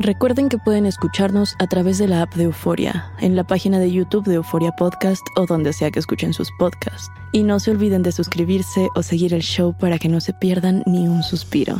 Recuerden 0.00 0.48
que 0.48 0.58
pueden 0.58 0.86
escucharnos 0.86 1.54
a 1.60 1.68
través 1.68 1.98
de 1.98 2.08
la 2.08 2.22
app 2.22 2.34
de 2.34 2.44
Euforia, 2.44 3.12
en 3.20 3.36
la 3.36 3.44
página 3.44 3.78
de 3.78 3.92
YouTube 3.92 4.24
de 4.24 4.34
Euforia 4.34 4.72
Podcast 4.72 5.22
o 5.36 5.46
donde 5.46 5.72
sea 5.72 5.92
que 5.92 6.00
escuchen 6.00 6.32
sus 6.32 6.50
podcasts. 6.58 7.10
Y 7.32 7.44
no 7.44 7.60
se 7.60 7.70
olviden 7.70 8.02
de 8.02 8.10
suscribirse 8.10 8.88
o 8.96 9.04
seguir 9.04 9.32
el 9.34 9.42
show 9.42 9.72
para 9.78 10.00
que 10.00 10.08
no 10.08 10.20
se 10.20 10.32
pierdan 10.32 10.82
ni 10.86 11.06
un 11.06 11.22
suspiro. 11.22 11.76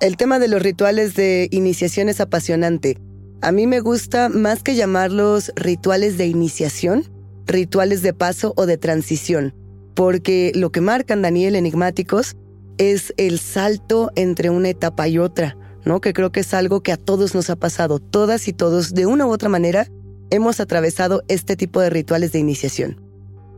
El 0.00 0.16
tema 0.16 0.40
de 0.40 0.48
los 0.48 0.60
rituales 0.60 1.14
de 1.14 1.46
iniciación 1.52 2.08
es 2.08 2.20
apasionante. 2.20 2.98
A 3.42 3.52
mí 3.52 3.68
me 3.68 3.78
gusta 3.78 4.28
más 4.28 4.64
que 4.64 4.74
llamarlos 4.74 5.52
rituales 5.54 6.18
de 6.18 6.26
iniciación, 6.26 7.04
rituales 7.46 8.02
de 8.02 8.12
paso 8.12 8.54
o 8.56 8.66
de 8.66 8.76
transición, 8.76 9.54
porque 9.94 10.50
lo 10.56 10.72
que 10.72 10.80
marcan 10.80 11.22
Daniel 11.22 11.54
Enigmáticos 11.54 12.36
es 12.78 13.14
el 13.16 13.38
salto 13.38 14.10
entre 14.14 14.50
una 14.50 14.70
etapa 14.70 15.08
y 15.08 15.18
otra, 15.18 15.56
¿no? 15.84 16.00
Que 16.00 16.12
creo 16.12 16.32
que 16.32 16.40
es 16.40 16.54
algo 16.54 16.82
que 16.82 16.92
a 16.92 16.96
todos 16.96 17.34
nos 17.34 17.50
ha 17.50 17.56
pasado, 17.56 17.98
todas 17.98 18.48
y 18.48 18.52
todos, 18.52 18.94
de 18.94 19.06
una 19.06 19.26
u 19.26 19.30
otra 19.30 19.48
manera, 19.48 19.86
hemos 20.30 20.60
atravesado 20.60 21.22
este 21.28 21.56
tipo 21.56 21.80
de 21.80 21.90
rituales 21.90 22.32
de 22.32 22.38
iniciación. 22.38 23.00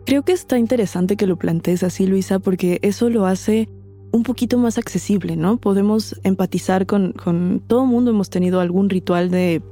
Creo 0.06 0.22
que 0.22 0.32
está 0.32 0.58
interesante 0.58 1.16
que 1.16 1.26
lo 1.26 1.36
plantees 1.36 1.82
así, 1.82 2.06
Luisa, 2.06 2.38
porque 2.38 2.78
eso 2.82 3.08
lo 3.08 3.26
hace 3.26 3.68
un 4.12 4.22
poquito 4.22 4.58
más 4.58 4.78
accesible, 4.78 5.36
¿no? 5.36 5.56
Podemos 5.56 6.20
empatizar 6.22 6.86
con, 6.86 7.12
con 7.12 7.62
todo 7.66 7.86
mundo, 7.86 8.10
hemos 8.10 8.30
tenido 8.30 8.60
algún 8.60 8.90
ritual 8.90 9.30
de 9.30 9.62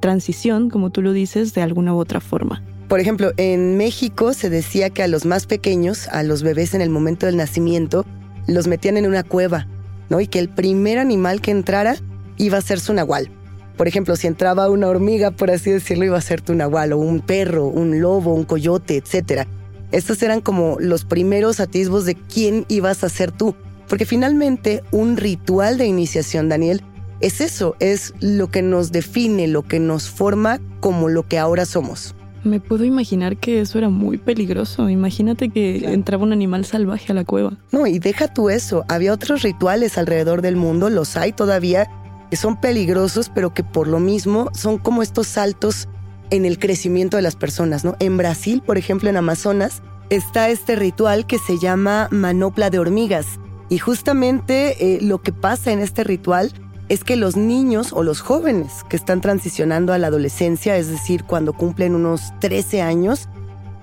transición, 0.00 0.68
como 0.68 0.90
tú 0.90 1.00
lo 1.00 1.12
dices, 1.12 1.54
de 1.54 1.62
alguna 1.62 1.94
u 1.94 1.98
otra 1.98 2.20
forma. 2.20 2.62
Por 2.88 3.00
ejemplo, 3.00 3.32
en 3.38 3.78
México 3.78 4.34
se 4.34 4.50
decía 4.50 4.90
que 4.90 5.02
a 5.02 5.08
los 5.08 5.24
más 5.24 5.46
pequeños, 5.46 6.08
a 6.08 6.22
los 6.22 6.42
bebés 6.42 6.74
en 6.74 6.82
el 6.82 6.90
momento 6.90 7.24
del 7.24 7.38
nacimiento, 7.38 8.04
los 8.46 8.66
metían 8.66 8.96
en 8.96 9.06
una 9.06 9.22
cueva, 9.22 9.66
¿no? 10.08 10.20
Y 10.20 10.26
que 10.26 10.38
el 10.38 10.48
primer 10.48 10.98
animal 10.98 11.40
que 11.40 11.50
entrara 11.50 11.96
iba 12.36 12.58
a 12.58 12.62
ser 12.62 12.80
su 12.80 12.94
nahual. 12.94 13.30
Por 13.76 13.88
ejemplo, 13.88 14.16
si 14.16 14.26
entraba 14.26 14.68
una 14.70 14.88
hormiga, 14.88 15.30
por 15.30 15.50
así 15.50 15.70
decirlo, 15.70 16.04
iba 16.04 16.18
a 16.18 16.22
ser 16.22 16.40
tu 16.40 16.54
nahual, 16.54 16.92
o 16.92 16.98
un 16.98 17.20
perro, 17.20 17.66
un 17.66 18.00
lobo, 18.00 18.34
un 18.34 18.44
coyote, 18.44 18.96
etc. 18.96 19.46
Estos 19.90 20.22
eran 20.22 20.40
como 20.40 20.76
los 20.78 21.04
primeros 21.04 21.60
atisbos 21.60 22.04
de 22.04 22.14
quién 22.14 22.64
ibas 22.68 23.04
a 23.04 23.08
ser 23.08 23.32
tú. 23.32 23.54
Porque 23.88 24.06
finalmente 24.06 24.82
un 24.90 25.16
ritual 25.16 25.78
de 25.78 25.86
iniciación, 25.86 26.48
Daniel, 26.48 26.82
es 27.20 27.40
eso, 27.40 27.76
es 27.78 28.14
lo 28.20 28.50
que 28.50 28.62
nos 28.62 28.90
define, 28.90 29.46
lo 29.48 29.62
que 29.62 29.80
nos 29.80 30.08
forma 30.08 30.60
como 30.80 31.08
lo 31.08 31.26
que 31.26 31.38
ahora 31.38 31.66
somos. 31.66 32.14
Me 32.44 32.60
puedo 32.60 32.84
imaginar 32.84 33.36
que 33.36 33.60
eso 33.60 33.78
era 33.78 33.88
muy 33.88 34.18
peligroso. 34.18 34.88
Imagínate 34.88 35.48
que 35.48 35.92
entraba 35.92 36.24
un 36.24 36.32
animal 36.32 36.64
salvaje 36.64 37.12
a 37.12 37.14
la 37.14 37.24
cueva. 37.24 37.52
No, 37.70 37.86
y 37.86 37.98
deja 37.98 38.28
tú 38.28 38.50
eso. 38.50 38.84
Había 38.88 39.12
otros 39.12 39.42
rituales 39.42 39.96
alrededor 39.96 40.42
del 40.42 40.56
mundo, 40.56 40.90
los 40.90 41.16
hay 41.16 41.32
todavía, 41.32 41.88
que 42.30 42.36
son 42.36 42.60
peligrosos, 42.60 43.30
pero 43.32 43.54
que 43.54 43.62
por 43.62 43.86
lo 43.86 44.00
mismo 44.00 44.50
son 44.54 44.78
como 44.78 45.02
estos 45.02 45.28
saltos 45.28 45.88
en 46.30 46.44
el 46.44 46.58
crecimiento 46.58 47.16
de 47.16 47.22
las 47.22 47.36
personas, 47.36 47.84
¿no? 47.84 47.94
En 48.00 48.16
Brasil, 48.16 48.62
por 48.64 48.78
ejemplo, 48.78 49.10
en 49.10 49.18
Amazonas, 49.18 49.82
está 50.10 50.48
este 50.48 50.76
ritual 50.76 51.26
que 51.26 51.38
se 51.38 51.58
llama 51.58 52.08
manopla 52.10 52.70
de 52.70 52.78
hormigas. 52.78 53.38
Y 53.68 53.78
justamente 53.78 54.96
eh, 54.96 54.98
lo 55.00 55.22
que 55.22 55.32
pasa 55.32 55.72
en 55.72 55.78
este 55.78 56.04
ritual 56.04 56.52
es 56.92 57.04
que 57.04 57.16
los 57.16 57.38
niños 57.38 57.94
o 57.94 58.02
los 58.02 58.20
jóvenes 58.20 58.84
que 58.90 58.96
están 58.96 59.22
transicionando 59.22 59.94
a 59.94 59.98
la 59.98 60.08
adolescencia, 60.08 60.76
es 60.76 60.88
decir, 60.88 61.24
cuando 61.24 61.54
cumplen 61.54 61.94
unos 61.94 62.34
13 62.40 62.82
años, 62.82 63.30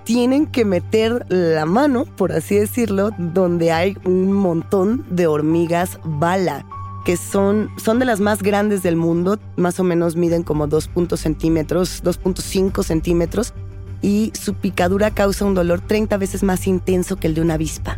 tienen 0.04 0.46
que 0.46 0.64
meter 0.64 1.26
la 1.28 1.66
mano, 1.66 2.06
por 2.06 2.32
así 2.32 2.54
decirlo, 2.54 3.10
donde 3.18 3.72
hay 3.72 3.98
un 4.06 4.32
montón 4.32 5.08
de 5.10 5.26
hormigas 5.26 6.00
bala, 6.04 6.68
que 7.04 7.18
son, 7.18 7.72
son 7.78 7.98
de 7.98 8.06
las 8.06 8.20
más 8.20 8.44
grandes 8.44 8.84
del 8.84 8.96
mundo, 8.96 9.40
más 9.56 9.80
o 9.80 9.84
menos 9.84 10.16
miden 10.16 10.44
como 10.44 10.68
2.5 10.68 11.18
centímetros, 11.18 12.04
2.5 12.04 12.84
centímetros, 12.84 13.56
y 14.04 14.32
su 14.40 14.54
picadura 14.54 15.10
causa 15.10 15.46
un 15.46 15.56
dolor 15.56 15.82
30 15.82 16.16
veces 16.18 16.44
más 16.44 16.68
intenso 16.68 17.16
que 17.16 17.26
el 17.26 17.34
de 17.34 17.42
una 17.42 17.56
avispa 17.56 17.98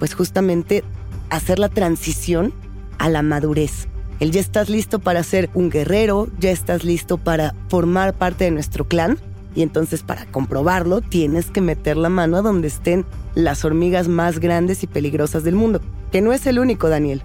pues 0.00 0.12
justamente 0.12 0.82
hacer 1.30 1.60
la 1.60 1.68
transición 1.68 2.52
a 2.98 3.08
la 3.08 3.22
madurez. 3.22 3.86
El 4.20 4.30
ya 4.30 4.40
estás 4.40 4.68
listo 4.68 4.98
para 5.00 5.22
ser 5.22 5.50
un 5.54 5.70
guerrero, 5.70 6.28
ya 6.38 6.50
estás 6.50 6.84
listo 6.84 7.18
para 7.18 7.54
formar 7.68 8.14
parte 8.14 8.44
de 8.44 8.50
nuestro 8.50 8.86
clan 8.86 9.18
y 9.54 9.62
entonces 9.62 10.02
para 10.02 10.26
comprobarlo 10.26 11.00
tienes 11.00 11.50
que 11.50 11.60
meter 11.60 11.96
la 11.96 12.08
mano 12.08 12.36
a 12.36 12.42
donde 12.42 12.68
estén 12.68 13.04
las 13.34 13.64
hormigas 13.64 14.08
más 14.08 14.38
grandes 14.38 14.82
y 14.82 14.86
peligrosas 14.86 15.44
del 15.44 15.54
mundo, 15.54 15.80
que 16.12 16.20
no 16.20 16.32
es 16.32 16.46
el 16.46 16.58
único, 16.58 16.88
Daniel. 16.88 17.22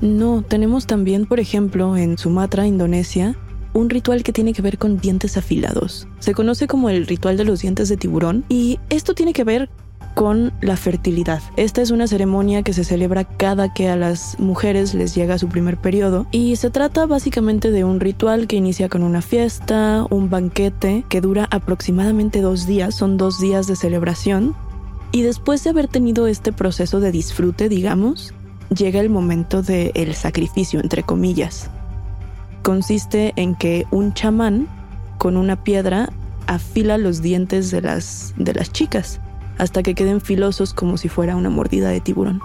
No, 0.00 0.42
tenemos 0.42 0.86
también, 0.86 1.26
por 1.26 1.40
ejemplo, 1.40 1.96
en 1.96 2.16
Sumatra, 2.16 2.66
Indonesia, 2.66 3.36
un 3.74 3.90
ritual 3.90 4.22
que 4.22 4.32
tiene 4.32 4.52
que 4.52 4.62
ver 4.62 4.78
con 4.78 4.98
dientes 4.98 5.36
afilados. 5.36 6.08
Se 6.18 6.34
conoce 6.34 6.66
como 6.66 6.88
el 6.90 7.06
ritual 7.06 7.36
de 7.36 7.44
los 7.44 7.60
dientes 7.60 7.88
de 7.88 7.96
tiburón 7.96 8.44
y 8.48 8.78
esto 8.88 9.14
tiene 9.14 9.32
que 9.32 9.44
ver 9.44 9.68
con 10.14 10.52
la 10.60 10.76
fertilidad. 10.76 11.42
Esta 11.56 11.82
es 11.82 11.90
una 11.90 12.06
ceremonia 12.06 12.62
que 12.62 12.72
se 12.72 12.84
celebra 12.84 13.24
cada 13.24 13.72
que 13.72 13.88
a 13.88 13.96
las 13.96 14.38
mujeres 14.38 14.94
les 14.94 15.14
llega 15.14 15.38
su 15.38 15.48
primer 15.48 15.76
periodo 15.76 16.26
y 16.30 16.56
se 16.56 16.70
trata 16.70 17.06
básicamente 17.06 17.70
de 17.70 17.84
un 17.84 18.00
ritual 18.00 18.46
que 18.46 18.56
inicia 18.56 18.88
con 18.88 19.02
una 19.02 19.22
fiesta, 19.22 20.06
un 20.10 20.30
banquete 20.30 21.04
que 21.08 21.20
dura 21.20 21.48
aproximadamente 21.50 22.40
dos 22.40 22.66
días, 22.66 22.94
son 22.94 23.16
dos 23.16 23.40
días 23.40 23.66
de 23.66 23.76
celebración 23.76 24.54
y 25.12 25.22
después 25.22 25.64
de 25.64 25.70
haber 25.70 25.88
tenido 25.88 26.26
este 26.26 26.52
proceso 26.52 27.00
de 27.00 27.12
disfrute, 27.12 27.68
digamos, 27.68 28.34
llega 28.74 29.00
el 29.00 29.10
momento 29.10 29.62
del 29.62 30.14
sacrificio, 30.14 30.80
entre 30.80 31.02
comillas. 31.02 31.70
Consiste 32.62 33.32
en 33.36 33.54
que 33.56 33.86
un 33.90 34.14
chamán 34.14 34.68
con 35.18 35.36
una 35.36 35.64
piedra 35.64 36.10
afila 36.46 36.98
los 36.98 37.22
dientes 37.22 37.70
de 37.70 37.80
las, 37.80 38.34
de 38.36 38.54
las 38.54 38.72
chicas 38.72 39.20
hasta 39.60 39.82
que 39.82 39.94
queden 39.94 40.22
filosos 40.22 40.72
como 40.72 40.96
si 40.96 41.10
fuera 41.10 41.36
una 41.36 41.50
mordida 41.50 41.90
de 41.90 42.00
tiburón. 42.00 42.40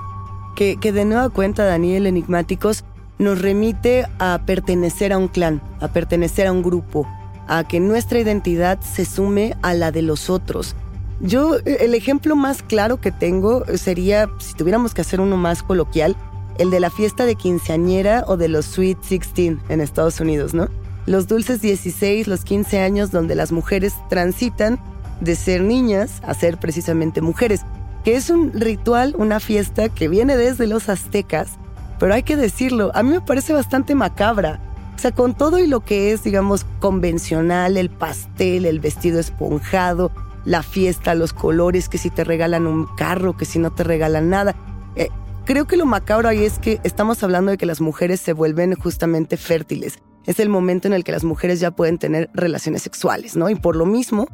Que, 0.56 0.76
de 0.76 1.06
nueva 1.06 1.30
cuenta, 1.30 1.64
Daniel 1.64 2.08
Enigmáticos, 2.08 2.84
nos 3.20 3.42
remite 3.42 4.06
a 4.20 4.42
pertenecer 4.46 5.14
a 5.14 5.18
un 5.18 5.30
clan, 5.30 5.62
a 5.80 5.88
pertenecer 5.88 6.48
a 6.48 6.52
un 6.52 6.62
grupo, 6.62 7.08
a 7.48 7.66
que 7.66 7.80
nuestra 7.80 8.20
identidad 8.20 8.82
se 8.82 9.06
sume 9.06 9.56
a 9.62 9.74
la 9.74 9.92
de 9.92 10.02
los 10.02 10.30
otros. 10.30 10.76
Yo, 11.22 11.56
el 11.64 11.94
ejemplo 11.96 12.36
más 12.36 12.62
claro 12.62 13.00
que 13.00 13.14
tengo 13.14 13.64
sería, 13.76 14.30
si 14.40 14.54
tuviéramos 14.54 14.94
que 14.94 15.02
hacer 15.02 15.22
uno 15.22 15.38
más 15.38 15.64
coloquial, 15.64 16.18
el 16.58 16.70
de 16.70 16.82
la 16.82 16.90
fiesta 16.90 17.26
de 17.26 17.36
quinceañera 17.36 18.26
o 18.28 18.36
de 18.36 18.50
los 18.50 18.66
Sweet 18.66 19.00
16 19.08 19.58
en 19.70 19.80
Estados 19.80 20.20
Unidos, 20.20 20.54
¿no? 20.54 20.68
Los 21.06 21.28
dulces 21.30 21.62
16, 21.62 22.28
los 22.28 22.44
15 22.44 22.80
años 22.80 23.12
donde 23.12 23.36
las 23.36 23.54
mujeres 23.54 23.94
transitan 24.10 24.80
de 25.22 25.36
ser 25.36 25.62
niñas 25.62 26.22
a 26.24 26.34
ser 26.34 26.58
precisamente 26.58 27.22
mujeres, 27.22 27.62
que 28.04 28.16
es 28.16 28.30
un 28.30 28.52
ritual, 28.54 29.16
una 29.18 29.40
fiesta 29.40 29.90
que 29.90 30.08
viene 30.08 30.38
desde 30.38 30.68
los 30.68 30.90
aztecas, 30.90 31.58
pero 32.00 32.14
hay 32.14 32.24
que 32.24 32.36
decirlo, 32.36 32.92
a 32.94 33.04
mí 33.04 33.10
me 33.10 33.22
parece 33.22 33.54
bastante 33.54 33.96
macabra. 33.96 34.60
O 34.96 35.00
sea, 35.00 35.12
con 35.12 35.34
todo 35.34 35.60
y 35.60 35.68
lo 35.68 35.82
que 35.82 36.12
es, 36.12 36.24
digamos, 36.24 36.66
convencional, 36.80 37.78
el 37.78 37.90
pastel, 37.90 38.66
el 38.66 38.80
vestido 38.80 39.20
esponjado, 39.20 40.12
la 40.46 40.64
fiesta, 40.64 41.16
los 41.16 41.34
colores, 41.34 41.90
que 41.90 41.98
si 41.98 42.10
te 42.10 42.24
regalan 42.24 42.68
un 42.68 42.86
carro, 42.96 43.36
que 43.36 43.46
si 43.46 43.60
no 43.60 43.74
te 43.74 43.84
regalan 43.84 44.30
nada. 44.30 44.56
Eh, 44.96 45.10
creo 45.44 45.66
que 45.66 45.76
lo 45.76 45.86
macabro 45.86 46.30
ahí 46.30 46.46
es 46.46 46.60
que 46.60 46.80
estamos 46.84 47.24
hablando 47.24 47.52
de 47.52 47.58
que 47.58 47.66
las 47.66 47.82
mujeres 47.82 48.22
se 48.22 48.34
vuelven 48.34 48.74
justamente 48.76 49.36
fértiles. 49.36 50.00
Es 50.26 50.40
el 50.40 50.50
momento 50.50 50.88
en 50.88 50.94
el 50.94 51.04
que 51.04 51.12
las 51.12 51.24
mujeres 51.24 51.60
ya 51.60 51.72
pueden 51.72 51.98
tener 51.98 52.30
relaciones 52.34 52.82
sexuales, 52.82 53.36
¿no? 53.36 53.50
Y 53.50 53.56
por 53.56 53.76
lo 53.76 53.86
mismo, 53.86 54.28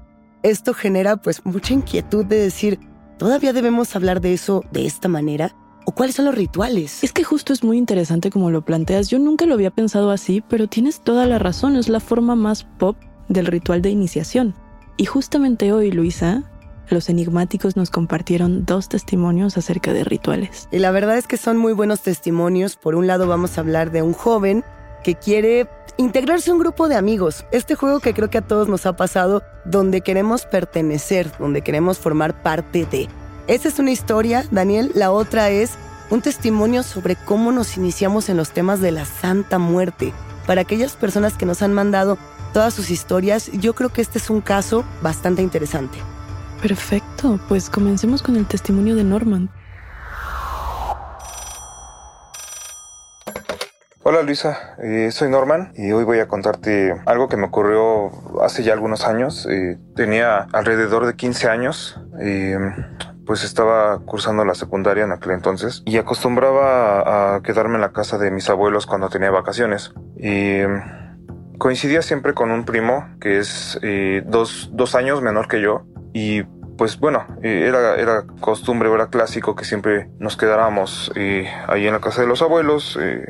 esto 0.44 0.74
genera 0.74 1.18
pues 1.18 1.46
mucha 1.46 1.74
inquietud 1.74 2.26
de 2.26 2.38
decir, 2.38 2.80
¿todavía 3.18 3.54
debemos 3.54 3.96
hablar 3.96 4.22
de 4.22 4.34
eso 4.34 4.64
de 4.72 4.86
esta 4.86 5.08
manera? 5.08 5.56
¿O 5.86 5.94
cuáles 5.94 6.16
son 6.16 6.26
los 6.26 6.36
rituales? 6.36 7.04
Es 7.04 7.12
que 7.12 7.24
justo 7.24 7.54
es 7.54 7.64
muy 7.64 7.78
interesante 7.78 8.30
como 8.30 8.52
lo 8.52 8.64
planteas. 8.64 9.10
Yo 9.10 9.20
nunca 9.20 9.46
lo 9.46 9.56
había 9.56 9.72
pensado 9.72 10.12
así, 10.12 10.44
pero 10.48 10.68
tienes 10.68 11.02
toda 11.02 11.26
la 11.26 11.40
razón. 11.40 11.76
Es 11.76 11.90
la 11.90 12.00
forma 12.00 12.36
más 12.36 12.64
pop 12.64 12.98
del 13.30 13.48
ritual 13.48 13.82
de 13.82 13.90
iniciación. 13.90 14.54
Y 14.98 15.06
justamente 15.06 15.74
hoy, 15.74 15.92
Luisa, 15.92 16.44
los 16.90 17.10
enigmáticos 17.10 17.76
nos 17.76 17.90
compartieron 17.90 18.66
dos 18.66 18.90
testimonios 18.90 19.58
acerca 19.58 19.94
de 19.94 20.04
rituales. 20.04 20.68
Y 20.72 20.80
la 20.80 20.92
verdad 20.92 21.18
es 21.18 21.28
que 21.28 21.38
son 21.38 21.58
muy 21.58 21.74
buenos 21.74 22.02
testimonios. 22.02 22.76
Por 22.76 22.96
un 22.96 23.08
lado 23.08 23.28
vamos 23.28 23.58
a 23.58 23.62
hablar 23.62 23.92
de 23.92 24.02
un 24.04 24.14
joven 24.14 24.64
que 25.04 25.16
quiere 25.16 25.68
integrarse 25.98 26.50
a 26.50 26.54
un 26.54 26.60
grupo 26.60 26.88
de 26.88 26.96
amigos. 26.96 27.46
Este 27.52 27.76
juego 27.76 28.00
que 28.00 28.14
creo 28.14 28.30
que 28.30 28.38
a 28.40 28.48
todos 28.48 28.68
nos 28.68 28.86
ha 28.86 28.96
pasado, 28.96 29.44
donde 29.66 30.02
queremos 30.02 30.46
pertenecer, 30.46 31.32
donde 31.40 31.62
queremos 31.62 32.00
formar 32.00 32.42
parte 32.42 32.86
de. 32.86 33.10
Esa 33.48 33.68
es 33.68 33.80
una 33.80 33.92
historia, 33.92 34.46
Daniel. 34.52 34.92
La 34.96 35.12
otra 35.12 35.50
es 35.50 35.72
un 36.10 36.22
testimonio 36.22 36.84
sobre 36.84 37.16
cómo 37.16 37.52
nos 37.52 37.78
iniciamos 37.78 38.30
en 38.30 38.38
los 38.38 38.52
temas 38.52 38.82
de 38.82 38.92
la 38.92 39.06
Santa 39.06 39.60
Muerte. 39.60 40.14
Para 40.46 40.62
aquellas 40.62 40.94
personas 40.94 41.38
que 41.38 41.46
nos 41.46 41.62
han 41.62 41.74
mandado 41.74 42.18
todas 42.54 42.74
sus 42.74 42.90
historias, 42.90 43.52
yo 43.54 43.74
creo 43.74 43.90
que 43.90 44.02
este 44.02 44.18
es 44.18 44.30
un 44.30 44.42
caso 44.42 44.84
bastante 45.02 45.42
interesante. 45.42 45.98
Perfecto, 46.62 47.40
pues 47.48 47.70
comencemos 47.70 48.22
con 48.22 48.36
el 48.36 48.46
testimonio 48.46 48.96
de 48.96 49.04
Norman. 49.04 49.50
Hola 54.03 54.24
Luisa, 54.24 54.75
eh, 54.81 55.09
soy 55.12 55.30
Norman 55.30 55.74
y 55.75 55.92
hoy 55.92 56.03
voy 56.03 56.18
a 56.18 56.27
contarte 56.27 57.00
algo 57.06 57.30
que 57.30 57.38
me 57.38 57.45
ocurrió 57.45 58.09
hace 58.42 58.63
ya 58.63 58.74
algunos 58.74 59.06
años. 59.06 59.48
Eh, 59.48 59.77
tenía 59.95 60.48
alrededor 60.53 61.06
de 61.06 61.15
15 61.15 61.48
años. 61.48 62.00
y 62.19 62.53
pues 63.27 63.44
estaba 63.44 64.00
cursando 64.00 64.44
la 64.44 64.56
secundaria 64.56 65.03
en 65.03 65.12
aquel 65.12 65.33
entonces 65.33 65.83
y 65.86 65.98
acostumbraba 65.98 67.36
a 67.36 67.42
quedarme 67.44 67.75
en 67.75 67.81
la 67.81 67.94
casa 67.94 68.18
de 68.18 68.31
mis 68.31 68.50
abuelos 68.50 68.88
cuando 68.88 69.09
tenía 69.09 69.30
vacaciones. 69.30 69.94
Y 70.18 70.62
coincidía 71.59 72.01
siempre 72.01 72.33
con 72.33 72.50
un 72.50 72.65
primo 72.65 73.07
que 73.21 73.38
es 73.38 73.80
eh, 73.83 74.24
dos, 74.25 74.71
dos 74.74 74.95
años 74.95 75.21
menor 75.21 75.48
que 75.48 75.62
yo 75.62 75.86
y 76.12 76.42
pues 76.78 77.00
bueno, 77.00 77.26
eh, 77.44 77.66
era, 77.68 77.96
era 77.96 78.26
costumbre, 78.40 78.92
era 78.94 79.08
clásico 79.08 79.56
que 79.56 79.66
siempre 79.66 80.10
nos 80.20 80.38
quedáramos 80.38 81.12
eh, 81.16 81.48
ahí 81.68 81.88
en 81.88 81.94
la 81.94 82.00
casa 82.00 82.22
de 82.22 82.28
los 82.28 82.42
abuelos, 82.42 82.98
eh, 83.02 83.26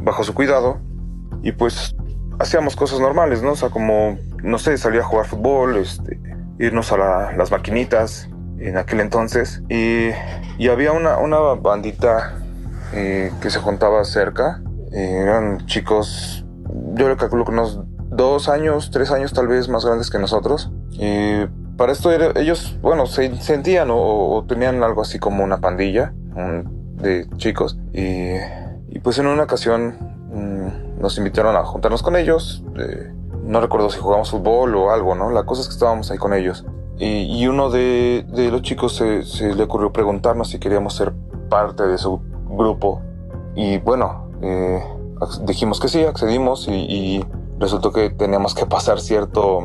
bajo 0.00 0.24
su 0.24 0.34
cuidado, 0.34 0.80
y 1.42 1.52
pues 1.52 1.94
hacíamos 2.38 2.76
cosas 2.76 3.00
normales, 3.00 3.42
¿no? 3.42 3.52
O 3.52 3.56
sea, 3.56 3.70
como, 3.70 4.18
no 4.42 4.58
sé, 4.58 4.76
salía 4.78 5.00
a 5.00 5.04
jugar 5.04 5.26
fútbol, 5.26 5.76
este, 5.76 6.18
irnos 6.58 6.92
a 6.92 7.32
las 7.36 7.50
maquinitas 7.50 8.28
en 8.58 8.76
aquel 8.76 9.00
entonces, 9.00 9.62
y, 9.68 10.08
y 10.58 10.68
había 10.68 10.92
una, 10.92 11.18
una 11.18 11.38
bandita 11.38 12.34
que 12.92 13.48
se 13.48 13.58
juntaba 13.58 14.04
cerca, 14.04 14.62
eran 14.92 15.64
chicos, 15.66 16.44
yo 16.94 17.08
le 17.08 17.16
calculo 17.16 17.46
que 17.46 17.52
unos 17.52 17.80
dos 18.10 18.50
años, 18.50 18.90
tres 18.90 19.10
años 19.10 19.32
tal 19.32 19.48
vez 19.48 19.68
más 19.68 19.86
grandes 19.86 20.10
que 20.10 20.18
nosotros, 20.18 20.70
y 20.90 21.46
para 21.76 21.92
esto 21.92 22.10
ellos, 22.10 22.78
bueno, 22.82 23.06
se 23.06 23.34
sentían 23.36 23.88
o, 23.90 24.44
tenían 24.46 24.82
algo 24.82 25.02
así 25.02 25.18
como 25.18 25.44
una 25.44 25.58
pandilla 25.60 26.12
de 27.02 27.28
chicos. 27.36 27.78
Y, 27.92 28.98
pues 29.02 29.18
en 29.18 29.26
una 29.26 29.44
ocasión 29.44 29.96
mm, 30.32 31.00
nos 31.00 31.18
invitaron 31.18 31.56
a 31.56 31.64
juntarnos 31.64 32.02
con 32.02 32.16
ellos. 32.16 32.62
no 33.44 33.60
recuerdo 33.60 33.90
si 33.90 33.98
jugamos 33.98 34.30
fútbol 34.30 34.74
o 34.76 34.90
algo, 34.90 35.14
¿no? 35.14 35.30
La 35.30 35.44
cosa 35.44 35.62
es 35.62 35.68
que 35.68 35.74
estábamos 35.74 36.10
ahí 36.10 36.18
con 36.18 36.34
ellos. 36.34 36.64
Y, 36.98 37.46
uno 37.46 37.70
de, 37.70 38.24
los 38.50 38.62
chicos 38.62 38.96
se, 38.96 39.54
le 39.54 39.62
ocurrió 39.64 39.92
preguntarnos 39.92 40.50
si 40.50 40.58
queríamos 40.58 40.94
ser 40.94 41.12
parte 41.48 41.84
de 41.84 41.98
su 41.98 42.20
grupo. 42.48 43.02
Y 43.56 43.78
bueno, 43.78 44.30
eh, 44.40 44.82
dijimos 45.42 45.80
que 45.80 45.88
sí, 45.88 46.04
accedimos 46.04 46.68
y, 46.68 46.72
y 46.72 47.24
resultó 47.58 47.92
que 47.92 48.10
teníamos 48.10 48.54
que 48.54 48.66
pasar 48.76 49.00
cierto 49.00 49.60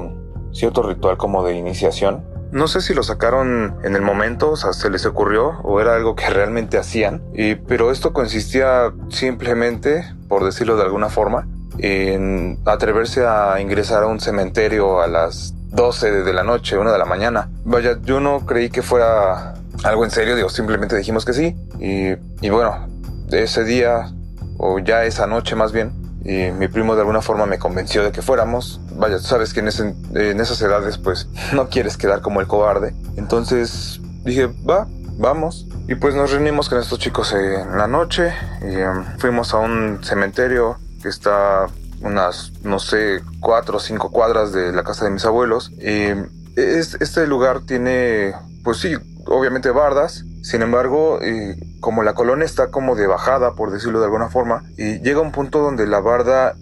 cierto 0.57 0.81
ritual 0.81 1.17
como 1.17 1.43
de 1.43 1.53
iniciación. 1.53 2.25
No 2.51 2.67
sé 2.67 2.81
si 2.81 2.93
lo 2.93 3.03
sacaron 3.03 3.77
en 3.83 3.95
el 3.95 4.01
momento, 4.01 4.51
o 4.51 4.55
sea, 4.55 4.73
se 4.73 4.89
les 4.89 5.05
ocurrió 5.05 5.59
o 5.63 5.81
era 5.81 5.95
algo 5.95 6.15
que 6.15 6.29
realmente 6.29 6.77
hacían, 6.77 7.21
pero 7.67 7.91
esto 7.91 8.13
consistía 8.13 8.93
simplemente, 9.09 10.05
por 10.29 10.45
decirlo 10.45 10.77
de 10.77 10.83
alguna 10.83 11.09
forma, 11.09 11.47
en 11.77 12.57
atreverse 12.65 13.25
a 13.25 13.59
ingresar 13.59 14.03
a 14.03 14.07
un 14.07 14.19
cementerio 14.19 15.01
a 15.01 15.07
las 15.07 15.53
12 15.71 16.23
de 16.23 16.33
la 16.33 16.43
noche, 16.43 16.77
1 16.77 16.91
de 16.91 16.97
la 16.97 17.05
mañana. 17.05 17.49
Vaya, 17.65 17.99
yo 18.01 18.21
no 18.21 18.45
creí 18.45 18.69
que 18.69 18.81
fuera 18.81 19.53
algo 19.83 20.05
en 20.05 20.11
serio, 20.11 20.35
digo, 20.35 20.49
simplemente 20.49 20.95
dijimos 20.95 21.25
que 21.25 21.33
sí, 21.33 21.55
y 21.79 22.49
bueno, 22.49 22.87
ese 23.29 23.65
día, 23.65 24.09
o 24.57 24.79
ya 24.79 25.03
esa 25.03 25.27
noche 25.27 25.55
más 25.55 25.73
bien, 25.73 25.91
y 26.27 26.51
mi 26.51 26.67
primo 26.67 26.93
de 26.93 27.01
alguna 27.01 27.21
forma 27.21 27.45
me 27.45 27.57
convenció 27.57 28.03
de 28.03 28.11
que 28.11 28.21
fuéramos. 28.21 28.81
Vaya, 28.97 29.17
tú 29.17 29.23
sabes 29.23 29.53
que 29.53 29.61
en, 29.61 29.69
en 30.13 30.39
esas 30.41 30.61
edades 30.61 30.97
pues 30.97 31.27
no 31.53 31.69
quieres 31.69 31.95
quedar 31.95 32.21
como 32.21 32.41
el 32.41 32.47
cobarde. 32.47 32.93
Entonces 33.15 34.01
dije, 34.25 34.47
va, 34.69 34.87
vamos. 35.17 35.67
Y 35.87 35.95
pues 35.95 36.15
nos 36.15 36.31
reunimos 36.31 36.67
con 36.67 36.79
estos 36.79 36.99
chicos 36.99 37.31
en 37.31 37.77
la 37.77 37.87
noche 37.87 38.33
y 38.61 38.75
em, 38.75 39.05
fuimos 39.19 39.53
a 39.53 39.57
un 39.59 40.03
cementerio 40.03 40.77
que 41.01 41.07
está 41.07 41.67
unas, 42.01 42.51
no 42.61 42.79
sé, 42.79 43.21
cuatro 43.39 43.77
o 43.77 43.79
cinco 43.79 44.11
cuadras 44.11 44.51
de 44.51 44.73
la 44.73 44.83
casa 44.83 45.05
de 45.05 45.11
mis 45.11 45.23
abuelos. 45.23 45.71
Y 45.79 46.09
este 46.57 47.25
lugar 47.25 47.61
tiene, 47.61 48.33
pues 48.65 48.79
sí, 48.79 48.95
obviamente 49.25 49.71
bardas, 49.71 50.25
Sin 50.47 50.61
embargo, 50.61 51.19
eh, 51.21 51.57
como 51.81 52.03
la 52.03 52.13
colonia 52.13 52.45
está 52.45 52.71
como 52.71 52.95
de 52.95 53.05
bajada, 53.05 53.51
por 53.51 53.69
decirlo 53.69 53.99
de 53.99 54.05
alguna 54.05 54.29
forma, 54.29 54.63
y 54.77 55.01
llega 55.01 55.19
un 55.19 55.33
punto 55.33 55.59
donde 55.59 55.85
la 55.87 55.99
barda 55.99 56.55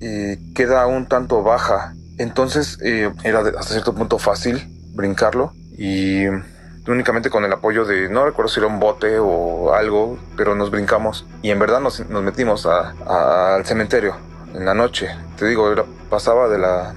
eh, 0.00 0.38
queda 0.54 0.86
un 0.86 1.06
tanto 1.06 1.42
baja. 1.42 1.92
Entonces 2.18 2.78
eh, 2.84 3.10
era 3.24 3.40
hasta 3.40 3.72
cierto 3.72 3.96
punto 3.96 4.20
fácil 4.20 4.62
brincarlo 4.94 5.52
y 5.76 6.26
únicamente 6.86 7.28
con 7.28 7.44
el 7.44 7.52
apoyo 7.52 7.84
de, 7.84 8.08
no 8.08 8.24
recuerdo 8.24 8.48
si 8.48 8.60
era 8.60 8.68
un 8.68 8.78
bote 8.78 9.18
o 9.18 9.74
algo, 9.74 10.20
pero 10.36 10.54
nos 10.54 10.70
brincamos 10.70 11.26
y 11.42 11.50
en 11.50 11.58
verdad 11.58 11.80
nos, 11.80 12.08
metimos 12.08 12.64
al 12.64 13.66
cementerio 13.66 14.14
en 14.54 14.64
la 14.64 14.74
noche. 14.74 15.08
Te 15.36 15.46
digo, 15.46 15.72
era, 15.72 15.84
pasaba 16.08 16.48
de 16.48 16.58
la, 16.58 16.94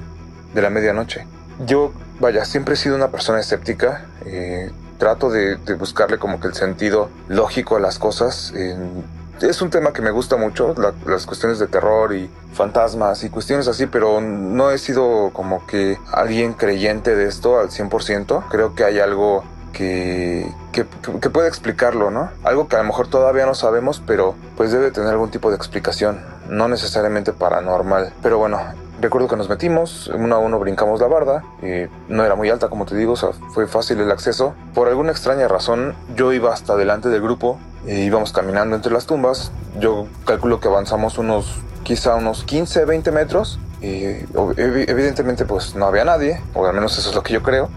de 0.54 0.62
la 0.62 0.70
medianoche. 0.70 1.26
Yo, 1.66 1.92
vaya, 2.20 2.46
siempre 2.46 2.76
he 2.76 2.78
sido 2.78 2.96
una 2.96 3.08
persona 3.08 3.40
escéptica. 3.40 4.06
Eh, 4.28 4.70
trato 5.00 5.32
de, 5.32 5.56
buscarle 5.80 6.20
como 6.20 6.40
que 6.40 6.48
el 6.48 6.54
sentido 6.54 7.10
lógico 7.28 7.78
a 7.78 7.80
las 7.80 7.98
cosas. 7.98 8.54
es 9.42 9.62
un 9.62 9.70
tema 9.72 9.94
que 9.94 10.04
me 10.04 10.12
gusta 10.12 10.38
mucho, 10.38 10.76
las 11.08 11.26
cuestiones 11.26 11.58
de 11.58 11.68
terror 11.68 12.14
y 12.14 12.30
fantasmas 12.54 13.24
y 13.24 13.30
cuestiones 13.30 13.68
así, 13.68 13.88
pero 13.88 14.22
no 14.22 14.70
he 14.70 14.78
sido 14.78 15.32
como 15.34 15.66
que 15.66 15.98
alguien 16.12 16.54
creyente 16.54 17.16
de 17.16 17.28
esto 17.28 17.60
al 17.60 17.70
100%. 17.70 18.44
Creo 18.50 18.76
que 18.76 18.84
hay 18.84 19.00
algo 19.00 19.44
que, 19.72 20.46
que, 20.72 20.86
que, 21.22 21.30
puede 21.30 21.48
explicarlo, 21.48 22.12
¿no? 22.12 22.30
Algo 22.44 22.68
que 22.68 22.76
a 22.76 22.80
lo 22.80 22.86
mejor 22.86 23.08
todavía 23.08 23.46
no 23.46 23.56
sabemos, 23.56 24.04
pero 24.06 24.36
pues 24.58 24.72
debe 24.72 24.92
tener 24.92 25.10
algún 25.10 25.32
tipo 25.32 25.50
de 25.50 25.56
explicación, 25.56 26.20
no 26.50 26.68
necesariamente 26.68 27.32
paranormal. 27.32 28.12
Pero 28.22 28.38
bueno, 28.40 28.60
recuerdo 29.00 29.28
que 29.28 29.36
nos 29.36 29.50
metimos, 29.50 30.10
uno 30.14 30.36
a 30.36 30.40
uno 30.40 30.60
brincamos 30.60 31.00
la 31.00 31.08
barda, 31.08 31.44
y 31.62 31.88
no 32.12 32.24
era 32.26 32.36
muy 32.36 32.50
alta 32.50 32.70
como 32.70 32.86
te 32.86 32.96
digo, 32.96 33.14
o 33.14 33.16
sea, 33.16 33.30
fue 33.54 33.68
fácil 33.68 34.00
el 34.00 34.12
acceso. 34.12 34.54
Por 34.74 34.88
alguna 34.88 35.12
extraña 35.12 35.48
razón, 35.48 35.96
yo 36.16 36.34
iba 36.34 36.54
hasta 36.54 36.76
delante 36.76 37.10
del 37.10 37.22
grupo, 37.22 37.60
e 37.86 38.00
íbamos 38.00 38.34
caminando 38.34 38.76
entre 38.76 38.92
las 38.92 39.06
tumbas, 39.06 39.52
yo 39.80 40.08
calculo 40.26 40.60
que 40.60 40.68
avanzamos 40.68 41.18
unos, 41.18 41.62
quizá 41.84 42.16
unos 42.16 42.44
15, 42.44 42.86
20 42.86 43.12
metros, 43.12 43.60
y 43.82 44.04
evidentemente 44.58 45.46
pues 45.46 45.76
no 45.76 45.86
había 45.86 46.04
nadie, 46.04 46.42
o 46.54 46.66
al 46.66 46.74
menos 46.74 46.98
eso 46.98 47.10
es 47.10 47.16
lo 47.16 47.24
que 47.24 47.34
yo 47.34 47.44
creo. 47.44 47.70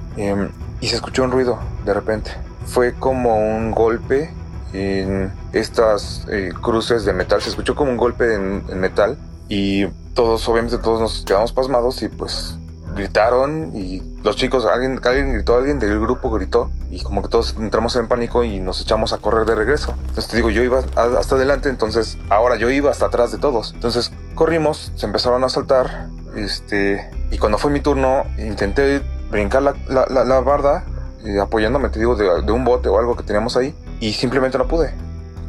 Y 0.81 0.89
se 0.89 0.97
escuchó 0.97 1.23
un 1.23 1.31
ruido 1.31 1.59
de 1.85 1.95
repente. 1.95 2.33
Fue 2.67 2.95
como 2.95 3.39
un 3.39 3.71
golpe 3.71 4.31
en 4.73 5.33
estas 5.53 6.27
eh, 6.29 6.53
cruces 6.61 7.05
de 7.05 7.13
metal. 7.13 7.41
Se 7.41 7.51
escuchó 7.51 7.75
como 7.75 7.91
un 7.91 7.97
golpe 7.97 8.35
en, 8.35 8.81
metal 8.81 9.17
y 9.49 9.87
todos, 10.15 10.49
obviamente 10.49 10.79
todos 10.79 11.01
nos 11.01 11.25
quedamos 11.25 11.53
pasmados 11.53 12.03
y 12.03 12.09
pues 12.09 12.57
gritaron 12.95 13.73
y 13.75 14.03
los 14.23 14.37
chicos, 14.37 14.67
alguien, 14.67 15.01
alguien 15.05 15.33
gritó, 15.33 15.57
alguien 15.57 15.79
del 15.79 15.99
grupo 16.01 16.31
gritó 16.31 16.71
y 16.91 17.03
como 17.03 17.23
que 17.23 17.29
todos 17.29 17.55
entramos 17.59 17.97
en 17.97 18.07
pánico 18.07 18.45
y 18.45 18.61
nos 18.61 18.81
echamos 18.81 19.13
a 19.13 19.19
correr 19.19 19.47
de 19.47 19.55
regreso. 19.55 19.95
Entonces 20.01 20.29
te 20.29 20.37
digo, 20.37 20.51
yo 20.51 20.63
iba 20.63 20.79
hasta 20.79 21.35
adelante, 21.35 21.69
entonces 21.69 22.19
ahora 22.29 22.57
yo 22.57 22.71
iba 22.71 22.91
hasta 22.91 23.07
atrás 23.07 23.33
de 23.33 23.39
todos. 23.39 23.73
Entonces 23.75 24.13
corrimos, 24.35 24.93
se 24.95 25.07
empezaron 25.07 25.43
a 25.45 25.49
saltar, 25.49 26.09
este, 26.37 27.11
y 27.31 27.39
cuando 27.39 27.59
fue 27.59 27.71
mi 27.71 27.81
turno 27.81 28.25
intenté 28.39 29.03
brincar 29.31 29.63
la, 29.63 29.75
la, 29.89 30.25
la, 30.25 30.41
barda, 30.41 30.85
eh, 31.25 31.41
apoyándome, 31.41 31.89
te 31.89 31.99
digo, 31.99 32.15
de, 32.17 32.43
de, 32.43 32.53
un 32.53 32.65
bote 32.65 32.89
o 32.89 32.99
algo 32.99 33.17
que 33.17 33.23
teníamos 33.23 33.57
ahí, 33.57 33.75
y 34.01 34.13
simplemente 34.13 34.59
no 34.59 34.69
pude. 34.69 34.95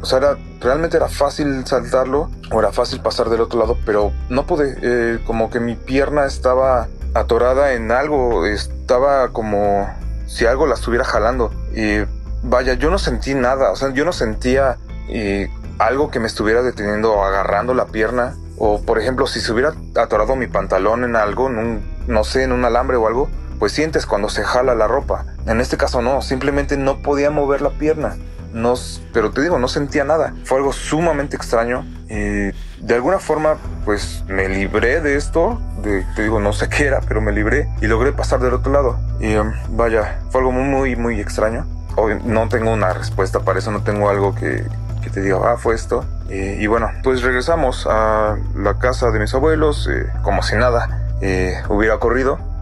O 0.04 0.06
sea, 0.06 0.18
era, 0.18 0.36
realmente 0.60 0.98
era 0.98 1.08
fácil 1.08 1.66
saltarlo, 1.66 2.28
o 2.52 2.60
era 2.60 2.72
fácil 2.72 3.00
pasar 3.00 3.30
del 3.30 3.40
otro 3.40 3.58
lado, 3.58 3.78
pero 3.86 4.12
no 4.28 4.46
pude. 4.46 4.76
Eh, 4.82 5.18
como 5.26 5.48
que 5.48 5.60
mi 5.60 5.76
pierna 5.76 6.26
estaba 6.26 6.88
atorada 7.14 7.72
en 7.72 7.90
algo, 7.90 8.44
estaba 8.44 9.30
como 9.30 9.88
si 10.26 10.44
algo 10.44 10.66
la 10.66 10.74
estuviera 10.74 11.06
jalando. 11.06 11.50
Y 11.74 12.04
vaya, 12.42 12.74
yo 12.74 12.90
no 12.90 12.98
sentí 12.98 13.34
nada, 13.34 13.70
o 13.70 13.76
sea, 13.76 13.94
yo 13.94 14.04
no 14.04 14.12
sentía 14.12 14.76
eh, 15.08 15.48
algo 15.78 16.10
que 16.10 16.20
me 16.20 16.26
estuviera 16.26 16.60
deteniendo 16.60 17.14
o 17.14 17.24
agarrando 17.24 17.72
la 17.72 17.86
pierna. 17.86 18.36
O 18.58 18.82
por 18.82 18.98
ejemplo, 18.98 19.26
si 19.26 19.40
se 19.40 19.52
hubiera 19.52 19.72
atorado 19.96 20.36
mi 20.36 20.48
pantalón 20.48 21.04
en 21.04 21.16
algo, 21.16 21.48
en 21.48 21.56
un, 21.56 21.82
no 22.08 22.24
sé, 22.24 22.42
en 22.42 22.52
un 22.52 22.66
alambre 22.66 22.98
o 22.98 23.06
algo, 23.06 23.30
pues 23.58 23.72
sientes 23.72 24.04
cuando 24.04 24.28
se 24.28 24.44
jala 24.44 24.74
la 24.74 24.86
ropa. 24.86 25.24
En 25.46 25.62
este 25.62 25.78
caso 25.78 26.02
no, 26.02 26.20
simplemente 26.20 26.76
no 26.76 26.98
podía 26.98 27.30
mover 27.30 27.62
la 27.62 27.70
pierna. 27.70 28.18
No, 28.54 28.74
pero 29.12 29.32
te 29.32 29.42
digo, 29.42 29.58
no 29.58 29.66
sentía 29.66 30.04
nada. 30.04 30.32
Fue 30.44 30.58
algo 30.58 30.72
sumamente 30.72 31.36
extraño. 31.36 31.84
Y 32.08 32.52
de 32.80 32.94
alguna 32.94 33.18
forma, 33.18 33.56
pues 33.84 34.22
me 34.28 34.48
libré 34.48 35.00
de 35.00 35.16
esto. 35.16 35.60
De, 35.82 36.06
te 36.14 36.22
digo, 36.22 36.38
no 36.38 36.52
sé 36.52 36.68
qué 36.70 36.86
era, 36.86 37.00
pero 37.00 37.20
me 37.20 37.32
libré 37.32 37.68
y 37.82 37.88
logré 37.88 38.12
pasar 38.12 38.38
del 38.38 38.54
otro 38.54 38.72
lado. 38.72 38.98
Y 39.18 39.34
um, 39.34 39.52
vaya, 39.70 40.20
fue 40.30 40.40
algo 40.40 40.52
muy, 40.52 40.94
muy 40.94 41.20
extraño. 41.20 41.66
Hoy 41.96 42.16
no 42.24 42.48
tengo 42.48 42.72
una 42.72 42.92
respuesta 42.92 43.40
para 43.40 43.58
eso, 43.58 43.72
no 43.72 43.82
tengo 43.82 44.08
algo 44.08 44.34
que, 44.34 44.64
que 45.02 45.10
te 45.10 45.20
diga, 45.20 45.38
ah, 45.44 45.56
fue 45.56 45.74
esto. 45.74 46.04
y 46.30 46.66
bueno, 46.66 46.90
pues 47.02 47.22
regresamos 47.22 47.86
a 47.88 48.36
la 48.56 48.78
casa 48.78 49.10
de 49.10 49.20
mis 49.20 49.32
abuelos, 49.34 49.88
eh, 49.92 50.06
como 50.22 50.42
si 50.42 50.56
nada 50.56 51.16
eh, 51.20 51.62
hubiera 51.68 51.94
ocurrido 51.94 52.53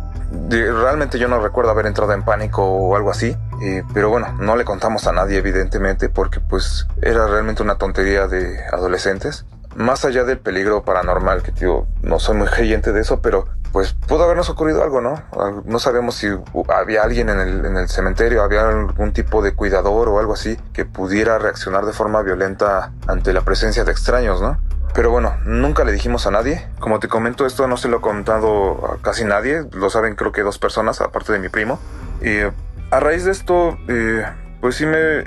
realmente 0.51 1.19
yo 1.19 1.29
no 1.29 1.41
recuerdo 1.41 1.71
haber 1.71 1.87
entrado 1.87 2.13
en 2.13 2.23
pánico 2.23 2.65
o 2.65 2.97
algo 2.97 3.11
así, 3.11 3.37
eh, 3.63 3.83
pero 3.93 4.11
bueno, 4.11 4.33
no 4.39 4.57
le 4.57 4.65
contamos 4.65 5.07
a 5.07 5.13
nadie 5.13 5.39
evidentemente 5.39 6.09
porque 6.09 6.41
pues 6.41 6.87
era 7.01 7.27
realmente 7.27 7.63
una 7.63 7.77
tontería 7.77 8.27
de 8.27 8.59
adolescentes. 8.73 9.45
Más 9.75 10.05
allá 10.05 10.25
del 10.25 10.39
peligro 10.39 10.85
paranormal, 10.85 11.43
que 11.43 11.53
digo, 11.53 11.87
no 12.03 12.19
soy 12.19 12.37
muy 12.37 12.47
creyente 12.49 12.93
de 12.93 13.01
eso, 13.01 13.23
pero 13.23 13.47
pues 13.73 13.95
pudo 13.95 14.25
habernos 14.25 14.51
ocurrido 14.51 14.83
algo, 14.83 15.01
¿no? 15.01 15.23
No 15.65 15.79
sabemos 15.79 16.17
si 16.17 16.29
había 16.69 17.03
alguien 17.03 17.31
en 17.31 17.41
el, 17.41 17.65
en 17.65 17.77
el 17.79 17.89
cementerio, 17.89 18.43
había 18.43 18.69
algún 18.69 19.15
tipo 19.15 19.43
de 19.43 19.55
cuidador 19.55 20.11
o 20.11 20.19
algo 20.19 20.35
así 20.35 20.59
que 20.75 20.85
pudiera 20.85 21.39
reaccionar 21.39 21.87
de 21.87 21.95
forma 21.95 22.21
violenta 22.21 22.93
ante 23.07 23.33
la 23.33 23.41
presencia 23.41 23.85
de 23.85 23.93
extraños, 23.93 24.43
¿no? 24.43 24.59
Pero 24.95 25.11
bueno, 25.11 25.37
nunca 25.45 25.85
le 25.85 25.93
dijimos 25.93 26.27
a 26.27 26.31
nadie. 26.31 26.67
Como 26.79 27.01
te 27.01 27.09
comento, 27.09 27.47
esto 27.47 27.67
no 27.67 27.77
se 27.77 27.89
lo 27.89 27.99
he 27.99 28.01
contado 28.01 28.93
a 28.93 29.03
casi 29.03 29.25
nadie. 29.25 29.65
Lo 29.73 29.89
saben 29.89 30.15
creo 30.17 30.33
que 30.33 30.43
dos 30.43 30.59
personas, 30.59 31.01
aparte 31.01 31.33
de 31.33 31.39
mi 31.39 31.49
primo. 31.49 31.79
Y 32.21 32.41
a 32.91 33.01
raíz 33.01 33.25
de 33.25 33.33
esto, 33.33 33.79
eh, 33.89 34.25
pues 34.61 34.77
sí 34.77 34.87
me, 34.87 35.25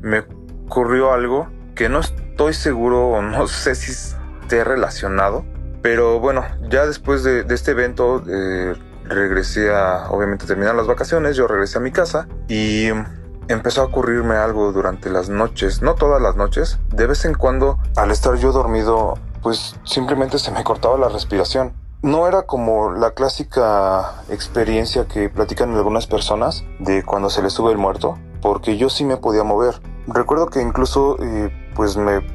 me, 0.00 0.24
ocurrió 0.66 1.12
algo 1.12 1.48
que 1.74 1.88
no 1.88 1.98
estoy 1.98 2.54
seguro 2.54 3.08
o 3.08 3.22
no 3.22 3.48
sé 3.48 3.74
si 3.74 3.90
esté 3.90 4.62
relacionado. 4.62 5.44
Pero 5.82 6.20
bueno, 6.20 6.44
ya 6.68 6.86
después 6.86 7.24
de, 7.24 7.44
este 7.48 7.72
evento, 7.72 8.22
eh, 8.28 8.74
regresé 9.04 9.74
a, 9.74 10.10
obviamente, 10.10 10.46
terminar 10.46 10.76
las 10.76 10.86
vacaciones. 10.86 11.34
Yo 11.36 11.48
regresé 11.48 11.78
a 11.78 11.80
mi 11.80 11.90
casa 11.90 12.28
y 12.48 12.90
empezó 13.52 13.82
a 13.82 13.84
ocurrirme 13.84 14.36
algo 14.36 14.72
durante 14.72 15.10
las 15.10 15.28
noches, 15.28 15.82
no 15.82 15.94
todas 15.94 16.22
las 16.22 16.36
noches, 16.36 16.78
de 16.90 17.06
vez 17.06 17.24
en 17.24 17.34
cuando, 17.34 17.78
al 17.96 18.10
estar 18.10 18.36
yo 18.36 18.52
dormido, 18.52 19.18
pues 19.42 19.76
simplemente 19.84 20.38
se 20.38 20.50
me 20.50 20.64
cortaba 20.64 20.98
la 20.98 21.08
respiración. 21.08 21.72
No 22.02 22.26
era 22.26 22.42
como 22.42 22.92
la 22.92 23.10
clásica 23.10 24.22
experiencia 24.30 25.06
que 25.06 25.28
platican 25.28 25.74
algunas 25.74 26.06
personas 26.06 26.64
de 26.78 27.02
cuando 27.02 27.28
se 27.28 27.42
les 27.42 27.52
sube 27.52 27.72
el 27.72 27.78
muerto, 27.78 28.18
porque 28.40 28.76
yo 28.78 28.88
sí 28.88 29.04
me 29.04 29.18
podía 29.18 29.44
mover. 29.44 29.80
Recuerdo 30.06 30.46
que 30.46 30.62
incluso 30.62 31.16
eh, 31.20 31.50
pues 31.74 31.96
me 31.96 32.26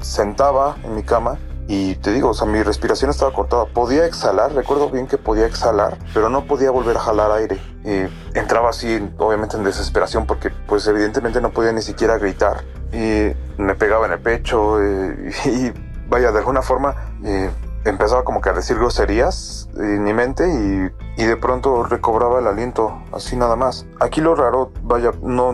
sentaba 0.00 0.76
en 0.84 0.94
mi 0.94 1.02
cama 1.02 1.38
y 1.68 1.96
te 1.96 2.12
digo, 2.12 2.30
o 2.30 2.34
sea, 2.34 2.46
mi 2.46 2.62
respiración 2.62 3.10
estaba 3.10 3.32
cortada. 3.32 3.66
Podía 3.66 4.06
exhalar, 4.06 4.52
recuerdo 4.52 4.88
bien 4.88 5.06
que 5.06 5.18
podía 5.18 5.46
exhalar, 5.46 5.98
pero 6.14 6.28
no 6.28 6.44
podía 6.46 6.70
volver 6.70 6.96
a 6.96 7.00
jalar 7.00 7.32
aire. 7.32 7.60
Y 7.84 8.38
entraba 8.38 8.70
así, 8.70 9.10
obviamente 9.18 9.56
en 9.56 9.64
desesperación, 9.64 10.26
porque 10.26 10.50
pues 10.68 10.86
evidentemente 10.86 11.40
no 11.40 11.50
podía 11.50 11.72
ni 11.72 11.82
siquiera 11.82 12.18
gritar. 12.18 12.62
Y 12.92 13.32
me 13.60 13.74
pegaba 13.74 14.06
en 14.06 14.12
el 14.12 14.20
pecho 14.20 14.80
eh, 14.80 15.32
y, 15.46 15.72
vaya, 16.08 16.30
de 16.30 16.38
alguna 16.38 16.62
forma 16.62 16.94
eh, 17.24 17.50
empezaba 17.84 18.22
como 18.22 18.40
que 18.40 18.50
a 18.50 18.52
decir 18.52 18.76
groserías 18.76 19.68
en 19.76 20.04
mi 20.04 20.12
mente 20.12 20.48
y, 20.48 21.22
y 21.22 21.26
de 21.26 21.36
pronto 21.36 21.82
recobraba 21.82 22.38
el 22.38 22.46
aliento, 22.46 23.02
así 23.12 23.36
nada 23.36 23.56
más. 23.56 23.86
Aquí 23.98 24.20
lo 24.20 24.36
raro, 24.36 24.70
vaya, 24.82 25.10
no, 25.20 25.48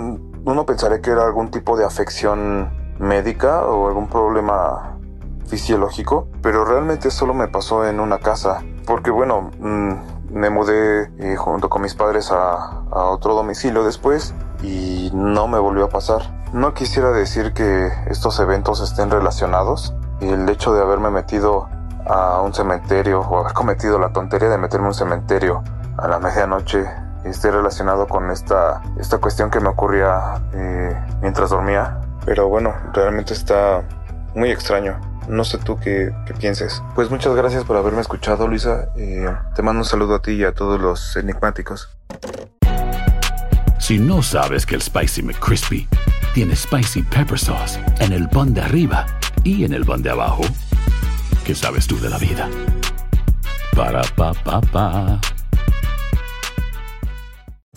uno 0.45 0.66
pensaría 0.66 1.00
que 1.00 1.11
era 1.11 1.25
algún 1.25 1.50
tipo 1.50 1.76
de 1.76 1.87
afección 1.87 2.71
médica 2.99 3.62
o 3.62 3.88
algún 3.88 4.09
problema 4.09 4.99
fisiológico, 5.47 6.29
pero 6.43 6.65
realmente 6.65 7.11
solo 7.11 7.35
me 7.35 7.49
pasó 7.49 7.87
en 7.87 8.01
una 8.01 8.19
casa, 8.19 8.63
porque 8.87 9.11
bueno, 9.11 9.51
mm, 9.59 9.93
me 10.33 10.51
mudé 10.51 11.11
eh, 11.19 11.37
junto 11.37 11.69
con 11.69 11.83
mis 11.83 11.95
padres 11.95 12.31
a, 12.33 12.79
otro 12.91 13.35
domicilio 13.35 13.85
después 13.85 14.35
y 14.63 15.11
no 15.15 15.49
me 15.49 15.59
volvió 15.59 15.85
a 15.85 15.89
pasar. 15.89 16.23
No 16.53 16.75
quisiera 16.75 17.11
decir 17.11 17.53
que 17.53 17.91
estos 18.07 18.39
eventos 18.39 18.81
estén 18.81 19.11
relacionados. 19.11 19.95
El 20.21 20.49
hecho 20.49 20.75
de 20.75 20.83
haberme 20.83 21.11
metido 21.11 21.69
a 22.07 22.41
un 22.43 22.53
cementerio 22.53 23.21
o 23.21 23.39
haber 23.39 23.55
cometido 23.55 23.99
la 23.99 24.13
tontería 24.13 24.49
de 24.49 24.59
meterme 24.59 24.87
a 24.87 24.89
un 24.89 24.95
cementerio 24.95 25.63
a 25.97 26.09
la 26.09 26.19
medianoche 26.19 26.87
esté 27.25 27.51
relacionado 27.51 28.07
con 28.07 28.31
esta, 28.31 28.83
esta 28.99 29.19
cuestión 29.19 29.51
que 29.51 29.61
me 29.61 29.69
ocurría 29.69 30.35
eh, 30.53 30.97
mientras 31.23 31.51
dormía. 31.51 32.01
Pero 32.25 32.49
bueno, 32.49 32.75
realmente 32.93 33.33
está 33.33 33.83
muy 34.35 34.51
extraño. 34.51 35.12
No 35.29 35.45
sé 35.45 35.59
tú 35.59 35.79
qué, 35.79 36.12
pienses. 36.38 36.83
Pues 36.95 37.11
muchas 37.11 37.35
gracias 37.35 37.64
por 37.64 37.76
haberme 37.76 38.00
escuchado, 38.00 38.47
Luisa. 38.49 38.88
te 38.95 39.62
mando 39.62 39.81
un 39.81 39.85
saludo 39.85 40.17
a 40.17 40.23
ti 40.23 40.33
y 40.33 40.45
a 40.45 40.52
todos 40.52 40.81
los 40.81 41.17
enigmáticos. 41.17 41.88
si 43.79 43.99
no 43.99 44.23
sabes 44.23 44.64
que 44.64 44.76
el 44.76 44.83
Spicy 44.83 45.23
McCrispy 45.23 45.88
tiene 46.35 46.55
Spicy 46.57 47.02
Pepper 47.02 47.38
Sauce 47.38 47.81
en 48.00 48.12
el 48.12 48.29
pan 48.29 48.55
de 48.55 48.62
arriba 48.62 49.07
y 49.45 49.64
en 49.64 49.73
el 49.73 49.85
pan 49.85 50.02
de 50.02 50.11
abajo, 50.11 50.43
¿qué 51.45 51.55
sabes 51.55 51.87
tú 51.87 51.99
de 52.00 52.09
la 52.09 52.19
vida? 52.19 52.49
Para, 53.76 54.02
pa, 54.17 54.33
pa, 54.33 54.61
pa. 54.61 55.21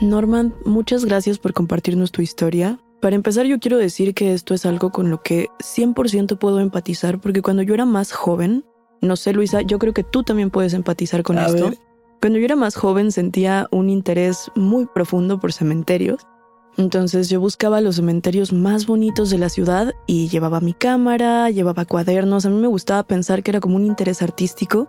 Norman, 0.00 0.54
muchas 0.64 1.04
gracias 1.04 1.38
por 1.38 1.52
compartirnos 1.52 2.12
tu 2.12 2.22
historia. 2.22 2.78
Para 3.00 3.16
empezar, 3.16 3.46
yo 3.46 3.58
quiero 3.58 3.78
decir 3.78 4.14
que 4.14 4.32
esto 4.34 4.54
es 4.54 4.66
algo 4.66 4.90
con 4.90 5.10
lo 5.10 5.22
que 5.22 5.48
100% 5.58 6.38
puedo 6.38 6.60
empatizar, 6.60 7.20
porque 7.20 7.42
cuando 7.42 7.62
yo 7.62 7.74
era 7.74 7.86
más 7.86 8.12
joven, 8.12 8.64
no 9.00 9.16
sé, 9.16 9.32
Luisa, 9.32 9.62
yo 9.62 9.78
creo 9.78 9.94
que 9.94 10.04
tú 10.04 10.22
también 10.22 10.50
puedes 10.50 10.74
empatizar 10.74 11.22
con 11.22 11.38
A 11.38 11.46
esto. 11.46 11.70
ver. 11.70 11.78
Cuando 12.20 12.38
yo 12.38 12.44
era 12.44 12.56
más 12.56 12.76
joven 12.76 13.12
sentía 13.12 13.66
un 13.70 13.88
interés 13.88 14.50
muy 14.54 14.86
profundo 14.86 15.40
por 15.40 15.54
cementerios. 15.54 16.26
Entonces 16.76 17.28
yo 17.30 17.40
buscaba 17.40 17.80
los 17.80 17.96
cementerios 17.96 18.52
más 18.52 18.86
bonitos 18.86 19.30
de 19.30 19.38
la 19.38 19.48
ciudad 19.48 19.94
y 20.06 20.28
llevaba 20.28 20.60
mi 20.60 20.74
cámara, 20.74 21.48
llevaba 21.50 21.86
cuadernos. 21.86 22.44
A 22.44 22.50
mí 22.50 22.56
me 22.60 22.68
gustaba 22.68 23.02
pensar 23.04 23.42
que 23.42 23.50
era 23.50 23.60
como 23.60 23.76
un 23.76 23.86
interés 23.86 24.20
artístico, 24.22 24.88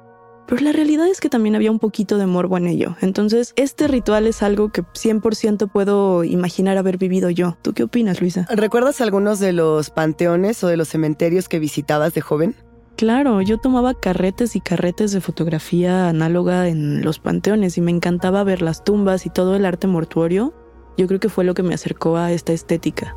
pero 0.51 0.65
la 0.65 0.73
realidad 0.73 1.07
es 1.07 1.21
que 1.21 1.29
también 1.29 1.55
había 1.55 1.71
un 1.71 1.79
poquito 1.79 2.17
de 2.17 2.25
morbo 2.25 2.57
en 2.57 2.67
ello. 2.67 2.97
Entonces 2.99 3.53
este 3.55 3.87
ritual 3.87 4.27
es 4.27 4.43
algo 4.43 4.69
que 4.69 4.83
100% 4.83 5.71
puedo 5.71 6.25
imaginar 6.25 6.77
haber 6.77 6.97
vivido 6.97 7.29
yo. 7.29 7.55
¿Tú 7.61 7.71
qué 7.71 7.83
opinas, 7.83 8.19
Luisa? 8.19 8.47
¿Recuerdas 8.49 8.99
algunos 8.99 9.39
de 9.39 9.53
los 9.53 9.91
panteones 9.91 10.61
o 10.65 10.67
de 10.67 10.75
los 10.75 10.89
cementerios 10.89 11.47
que 11.47 11.57
visitabas 11.57 12.13
de 12.13 12.19
joven? 12.19 12.53
Claro, 12.97 13.41
yo 13.41 13.59
tomaba 13.59 13.93
carretes 13.93 14.57
y 14.57 14.59
carretes 14.59 15.13
de 15.13 15.21
fotografía 15.21 16.09
análoga 16.09 16.67
en 16.67 17.01
los 17.01 17.19
panteones 17.19 17.77
y 17.77 17.81
me 17.81 17.91
encantaba 17.91 18.43
ver 18.43 18.61
las 18.61 18.83
tumbas 18.83 19.25
y 19.25 19.29
todo 19.29 19.55
el 19.55 19.65
arte 19.65 19.87
mortuorio. 19.87 20.53
Yo 20.97 21.07
creo 21.07 21.21
que 21.21 21.29
fue 21.29 21.45
lo 21.45 21.53
que 21.53 21.63
me 21.63 21.75
acercó 21.75 22.17
a 22.17 22.33
esta 22.33 22.51
estética. 22.51 23.15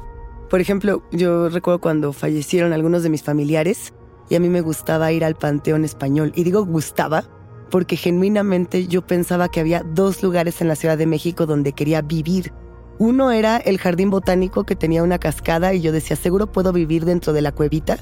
Por 0.49 0.61
ejemplo, 0.61 1.03
yo 1.11 1.49
recuerdo 1.49 1.81
cuando 1.81 2.13
fallecieron 2.13 2.73
algunos 2.73 3.03
de 3.03 3.11
mis 3.11 3.25
familiares 3.25 3.93
y 4.29 4.37
a 4.37 4.41
mí 4.41 4.49
me 4.49 4.61
gustaba 4.61 5.13
ir 5.13 5.25
al 5.25 5.35
Panteón 5.35 5.85
Español. 5.85 6.33
Y 6.35 6.45
digo 6.45 6.65
gustaba 6.65 7.25
porque 7.71 7.97
genuinamente 7.97 8.87
yo 8.87 9.07
pensaba 9.07 9.49
que 9.49 9.61
había 9.61 9.83
dos 9.83 10.23
lugares 10.23 10.61
en 10.61 10.69
la 10.69 10.77
Ciudad 10.77 10.97
de 10.97 11.07
México 11.07 11.47
donde 11.47 11.73
quería 11.73 12.03
vivir. 12.03 12.53
Uno 12.99 13.33
era 13.33 13.57
el 13.57 13.79
Jardín 13.79 14.11
Botánico 14.11 14.65
que 14.65 14.77
tenía 14.77 15.03
una 15.03 15.19
cascada 15.19 15.75
y 15.75 15.81
yo 15.81 15.91
decía, 15.91 16.17
seguro 16.17 16.53
puedo 16.53 16.73
vivir 16.73 17.05
dentro 17.05 17.33
de 17.33 17.43
la 17.43 17.53
cuevita. 17.53 17.99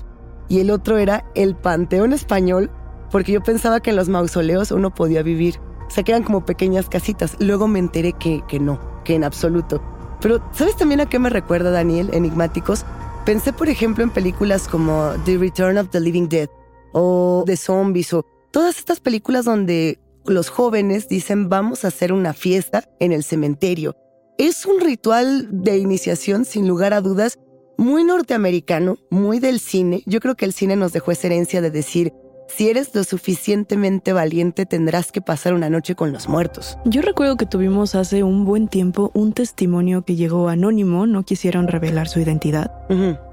Y 0.48 0.60
el 0.60 0.70
otro 0.70 0.98
era 0.98 1.24
el 1.34 1.56
Panteón 1.56 2.12
Español 2.12 2.70
porque 3.10 3.32
yo 3.32 3.42
pensaba 3.42 3.80
que 3.80 3.90
en 3.90 3.96
los 3.96 4.08
mausoleos 4.08 4.70
uno 4.70 4.92
podía 4.94 5.22
vivir. 5.22 5.58
O 5.86 5.90
sea, 5.90 6.04
que 6.04 6.12
eran 6.12 6.24
como 6.24 6.44
pequeñas 6.44 6.88
casitas. 6.88 7.36
Luego 7.38 7.68
me 7.68 7.78
enteré 7.78 8.12
que, 8.14 8.42
que 8.48 8.58
no, 8.58 8.80
que 9.04 9.14
en 9.14 9.24
absoluto. 9.24 9.82
Pero, 10.20 10.42
¿sabes 10.52 10.76
también 10.76 11.00
a 11.00 11.06
qué 11.06 11.18
me 11.18 11.30
recuerda 11.30 11.70
Daniel, 11.70 12.10
Enigmáticos? 12.12 12.84
Pensé, 13.24 13.52
por 13.52 13.68
ejemplo, 13.68 14.02
en 14.02 14.10
películas 14.10 14.66
como 14.66 15.12
The 15.24 15.38
Return 15.38 15.78
of 15.78 15.90
the 15.90 16.00
Living 16.00 16.28
Dead 16.28 16.48
o 16.92 17.44
The 17.46 17.56
Zombies 17.56 18.12
o 18.14 18.26
todas 18.50 18.78
estas 18.78 18.98
películas 18.98 19.44
donde 19.44 20.00
los 20.26 20.48
jóvenes 20.48 21.08
dicen 21.08 21.48
vamos 21.48 21.84
a 21.84 21.88
hacer 21.88 22.12
una 22.12 22.32
fiesta 22.32 22.88
en 22.98 23.12
el 23.12 23.22
cementerio. 23.22 23.94
Es 24.38 24.66
un 24.66 24.80
ritual 24.80 25.46
de 25.52 25.78
iniciación, 25.78 26.44
sin 26.44 26.66
lugar 26.66 26.94
a 26.94 27.00
dudas, 27.00 27.38
muy 27.78 28.02
norteamericano, 28.02 28.96
muy 29.08 29.38
del 29.38 29.60
cine. 29.60 30.02
Yo 30.04 30.18
creo 30.18 30.34
que 30.34 30.44
el 30.44 30.52
cine 30.52 30.74
nos 30.74 30.92
dejó 30.92 31.12
esa 31.12 31.28
herencia 31.28 31.60
de 31.60 31.70
decir, 31.70 32.12
si 32.56 32.68
eres 32.68 32.94
lo 32.94 33.04
suficientemente 33.04 34.12
valiente 34.12 34.66
tendrás 34.66 35.12
que 35.12 35.20
pasar 35.20 35.54
una 35.54 35.70
noche 35.70 35.94
con 35.94 36.12
los 36.12 36.28
muertos. 36.28 36.76
Yo 36.84 37.02
recuerdo 37.02 37.36
que 37.36 37.46
tuvimos 37.46 37.94
hace 37.94 38.22
un 38.22 38.44
buen 38.44 38.68
tiempo 38.68 39.10
un 39.14 39.32
testimonio 39.32 40.02
que 40.02 40.16
llegó 40.16 40.48
anónimo, 40.48 41.06
no 41.06 41.24
quisieron 41.24 41.68
revelar 41.68 42.08
su 42.08 42.20
identidad, 42.20 42.70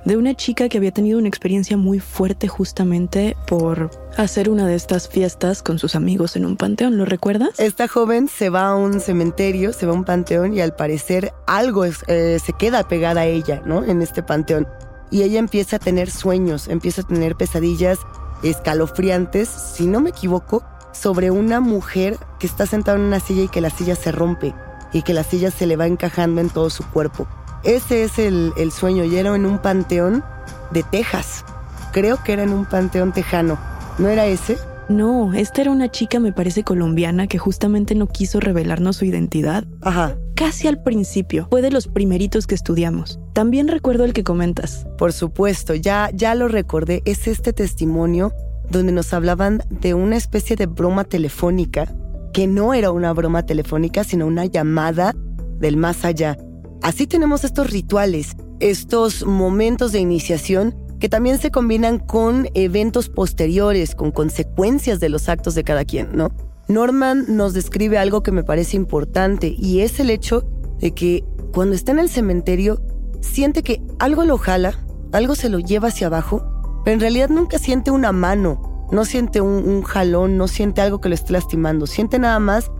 de 0.06 0.18
una 0.18 0.34
chica 0.36 0.70
que 0.70 0.78
había 0.78 0.92
tenido 0.92 1.20
una 1.20 1.28
experiencia 1.28 1.76
muy 1.76 2.00
fuerte 2.00 2.48
justamente 2.48 3.36
por 3.48 3.92
hacer 4.18 4.50
una 4.50 4.66
de 4.66 4.76
estas 4.76 5.10
fiestas 5.10 5.62
con 5.62 5.80
sus 5.80 5.96
amigos 5.96 6.36
en 6.36 6.46
un 6.46 6.56
panteón, 6.56 6.98
¿lo 6.98 7.06
recuerdas? 7.06 7.60
Esta 7.60 7.88
joven 7.88 8.28
se 8.28 8.50
va 8.50 8.70
a 8.70 8.76
un 8.76 9.00
cementerio, 9.02 9.74
se 9.74 9.86
va 9.86 9.92
a 9.92 9.96
un 9.96 10.06
panteón 10.06 10.54
y 10.54 10.62
al 10.62 10.76
parecer 10.76 11.34
algo 11.46 11.86
eh, 11.86 12.38
se 12.44 12.54
queda 12.54 12.88
pegada 12.88 13.22
a 13.22 13.26
ella, 13.26 13.62
¿no? 13.66 13.84
En 13.84 14.02
este 14.02 14.24
panteón. 14.24 14.68
Y 15.12 15.24
ella 15.24 15.40
empieza 15.40 15.78
a 15.78 15.80
tener 15.80 16.10
sueños, 16.10 16.68
empieza 16.68 17.02
a 17.02 17.08
tener 17.08 17.36
pesadillas 17.36 18.00
escalofriantes, 18.44 19.50
si 19.50 19.88
no 19.88 20.02
me 20.02 20.12
equivoco, 20.12 20.64
sobre 20.92 21.32
una 21.32 21.60
mujer 21.60 22.18
que 22.40 22.48
está 22.48 22.66
sentada 22.66 22.98
en 22.98 23.04
una 23.04 23.20
silla 23.20 23.44
y 23.44 23.48
que 23.48 23.62
la 23.62 23.70
silla 23.70 23.96
se 23.96 24.12
rompe 24.12 24.54
y 24.92 25.04
que 25.04 25.14
la 25.14 25.24
silla 25.24 25.52
se 25.52 25.68
le 25.68 25.76
va 25.76 25.88
encajando 25.88 26.42
en 26.42 26.50
todo 26.50 26.70
su 26.70 26.84
cuerpo. 26.90 27.28
Ese 27.64 28.04
es 28.04 28.20
el, 28.20 28.54
el 28.58 28.72
sueño 28.72 29.04
y 29.04 29.18
era 29.18 29.36
en 29.36 29.46
un 29.46 29.60
panteón 29.60 30.24
de 30.72 30.84
Texas. 30.84 31.44
Creo 31.92 32.24
que 32.24 32.34
era 32.34 32.44
en 32.44 32.54
un 32.54 32.66
panteón 32.66 33.12
tejano. 33.12 33.58
¿No 33.98 34.08
era 34.08 34.26
ese? 34.26 34.58
No, 34.90 35.34
esta 35.34 35.62
era 35.62 35.72
una 35.72 35.92
chica, 35.92 36.20
me 36.20 36.34
parece 36.34 36.64
colombiana, 36.64 37.28
que 37.28 37.38
justamente 37.38 37.94
no 37.94 38.08
quiso 38.08 38.40
revelarnos 38.40 38.98
su 38.98 39.06
identidad. 39.06 39.66
Ajá. 39.82 40.16
Casi 40.40 40.70
al 40.70 40.82
principio, 40.82 41.48
fue 41.50 41.62
de 41.62 41.70
los 41.70 41.90
primeritos 41.90 42.48
que 42.48 42.56
estudiamos. 42.56 43.20
También 43.34 43.68
recuerdo 43.68 44.06
el 44.06 44.14
que 44.14 44.24
comentas. 44.24 44.88
Por 44.98 45.12
supuesto, 45.12 45.76
ya, 45.76 46.12
ya 46.14 46.34
lo 46.34 46.48
recordé, 46.48 47.02
es 47.04 47.28
este 47.28 47.52
testimonio 47.52 48.34
donde 48.70 48.94
nos 48.94 49.14
hablaban 49.14 49.62
de 49.70 49.96
una 49.96 50.16
especie 50.16 50.56
de 50.56 50.66
broma 50.66 51.04
telefónica, 51.04 51.94
que 52.32 52.48
no 52.48 52.74
era 52.74 52.92
una 52.92 53.12
broma 53.12 53.46
telefónica, 53.46 54.06
sino 54.06 54.28
una 54.28 54.46
llamada 54.46 55.14
del 55.60 55.76
más 55.76 56.06
allá. 56.06 56.38
Así 56.82 57.06
tenemos 57.06 57.44
estos 57.44 57.70
rituales, 57.70 58.38
estos 58.62 59.26
momentos 59.26 59.92
de 59.92 60.00
iniciación 60.00 60.74
que 61.02 61.10
también 61.10 61.38
se 61.40 61.52
combinan 61.52 62.00
con 62.00 62.48
eventos 62.54 63.10
posteriores, 63.10 63.94
con 63.94 64.12
consecuencias 64.12 65.02
de 65.02 65.10
los 65.10 65.28
actos 65.28 65.54
de 65.54 65.66
cada 65.66 65.84
quien, 65.84 66.16
¿no? 66.16 66.32
Norman 66.70 67.26
nos 67.36 67.54
describe 67.54 67.98
algo 67.98 68.22
que 68.22 68.32
me 68.32 68.44
parece 68.44 68.78
importante 68.78 69.56
y 69.58 69.82
es 69.82 70.00
el 70.00 70.12
hecho 70.12 70.48
de 70.80 70.92
que 70.94 71.26
cuando 71.52 71.76
está 71.76 71.92
en 71.92 72.00
el 72.00 72.10
cementerio 72.10 72.80
siente 73.22 73.64
que 73.64 73.82
algo 73.98 74.24
lo 74.24 74.38
jala, 74.38 74.80
algo 75.12 75.34
se 75.34 75.50
lo 75.50 75.58
lleva 75.58 75.88
hacia 75.88 76.08
abajo, 76.08 76.46
pero 76.86 76.94
en 76.94 77.02
realidad 77.02 77.30
nunca 77.30 77.58
siente 77.58 77.90
una 77.90 78.12
mano, 78.12 78.88
no 78.92 79.04
siente 79.04 79.42
un, 79.42 79.68
un 79.68 79.82
jalón, 79.82 80.38
no 80.38 80.48
siente 80.48 80.82
algo 80.82 81.02
que 81.02 81.10
lo 81.10 81.16
esté 81.16 81.34
lastimando, 81.34 81.88
siente 81.88 82.20
nada 82.20 82.40
más 82.40 82.72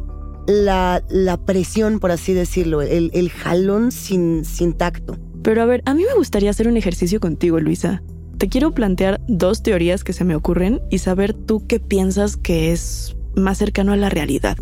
la, 0.46 1.04
la 1.10 1.38
presión, 1.38 2.00
por 2.00 2.12
así 2.12 2.34
decirlo, 2.34 2.84
el, 2.84 3.10
el 3.14 3.32
jalón 3.32 3.92
sin, 3.92 4.46
sin 4.46 4.74
tacto. 4.74 5.18
Pero 5.42 5.64
a 5.64 5.66
ver, 5.66 5.82
a 5.86 5.96
mí 5.96 6.04
me 6.08 6.16
gustaría 6.16 6.52
hacer 6.52 6.68
un 6.68 6.78
ejercicio 6.78 7.20
contigo, 7.20 7.60
Luisa. 7.60 8.04
Te 8.38 8.50
quiero 8.50 8.72
plantear 8.72 9.20
dos 9.28 9.64
teorías 9.64 10.04
que 10.04 10.14
se 10.14 10.26
me 10.26 10.36
ocurren 10.36 10.80
y 10.92 11.00
saber 11.00 11.34
tú 11.34 11.66
qué 11.68 11.80
piensas 11.80 12.38
que 12.38 12.72
es 12.72 13.16
más 13.40 13.58
cercano 13.58 13.94
a 13.94 13.98
la 13.98 14.10
realidad. 14.10 14.58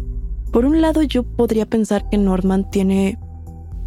Por 0.52 0.66
un 0.66 0.82
lado, 0.82 1.02
yo 1.04 1.24
podría 1.24 1.66
pensar 1.66 2.10
que 2.10 2.18
Norman 2.18 2.70
tiene 2.70 3.18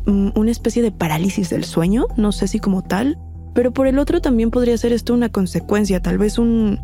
mm, 0.06 0.30
una 0.34 0.50
especie 0.50 0.82
de 0.82 0.92
parálisis 0.92 1.50
del 1.50 1.64
sueño, 1.64 2.06
no 2.16 2.32
sé 2.32 2.48
si 2.48 2.58
como 2.58 2.82
tal, 2.82 3.18
pero 3.54 3.72
por 3.72 3.86
el 3.86 3.98
otro 3.98 4.20
también 4.20 4.50
podría 4.50 4.76
ser 4.78 4.92
esto 4.92 5.14
una 5.14 5.30
consecuencia, 5.30 6.00
tal 6.00 6.18
vez 6.18 6.38
un, 6.38 6.78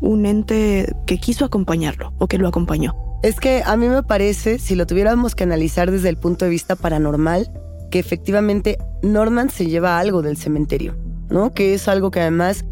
un 0.00 0.26
ente 0.26 0.92
que 1.06 1.18
quiso 1.18 1.44
acompañarlo 1.44 2.12
o 2.18 2.26
que 2.26 2.38
lo 2.38 2.48
acompañó. 2.48 2.94
Es 3.22 3.38
que 3.38 3.62
a 3.64 3.76
mí 3.76 3.86
me 3.88 4.02
parece, 4.02 4.58
si 4.58 4.74
lo 4.74 4.86
tuviéramos 4.86 5.34
que 5.34 5.44
analizar 5.44 5.90
desde 5.90 6.08
el 6.08 6.16
punto 6.16 6.46
de 6.46 6.50
vista 6.50 6.74
paranormal, 6.74 7.52
que 7.90 7.98
efectivamente 7.98 8.78
Norman 9.02 9.50
se 9.50 9.66
lleva 9.66 9.98
algo 9.98 10.22
del 10.22 10.36
cementerio, 10.36 10.96
¿no? 11.28 11.52
Que 11.52 11.74
es 11.74 11.88
algo 11.88 12.10
que 12.10 12.20
además 12.20 12.64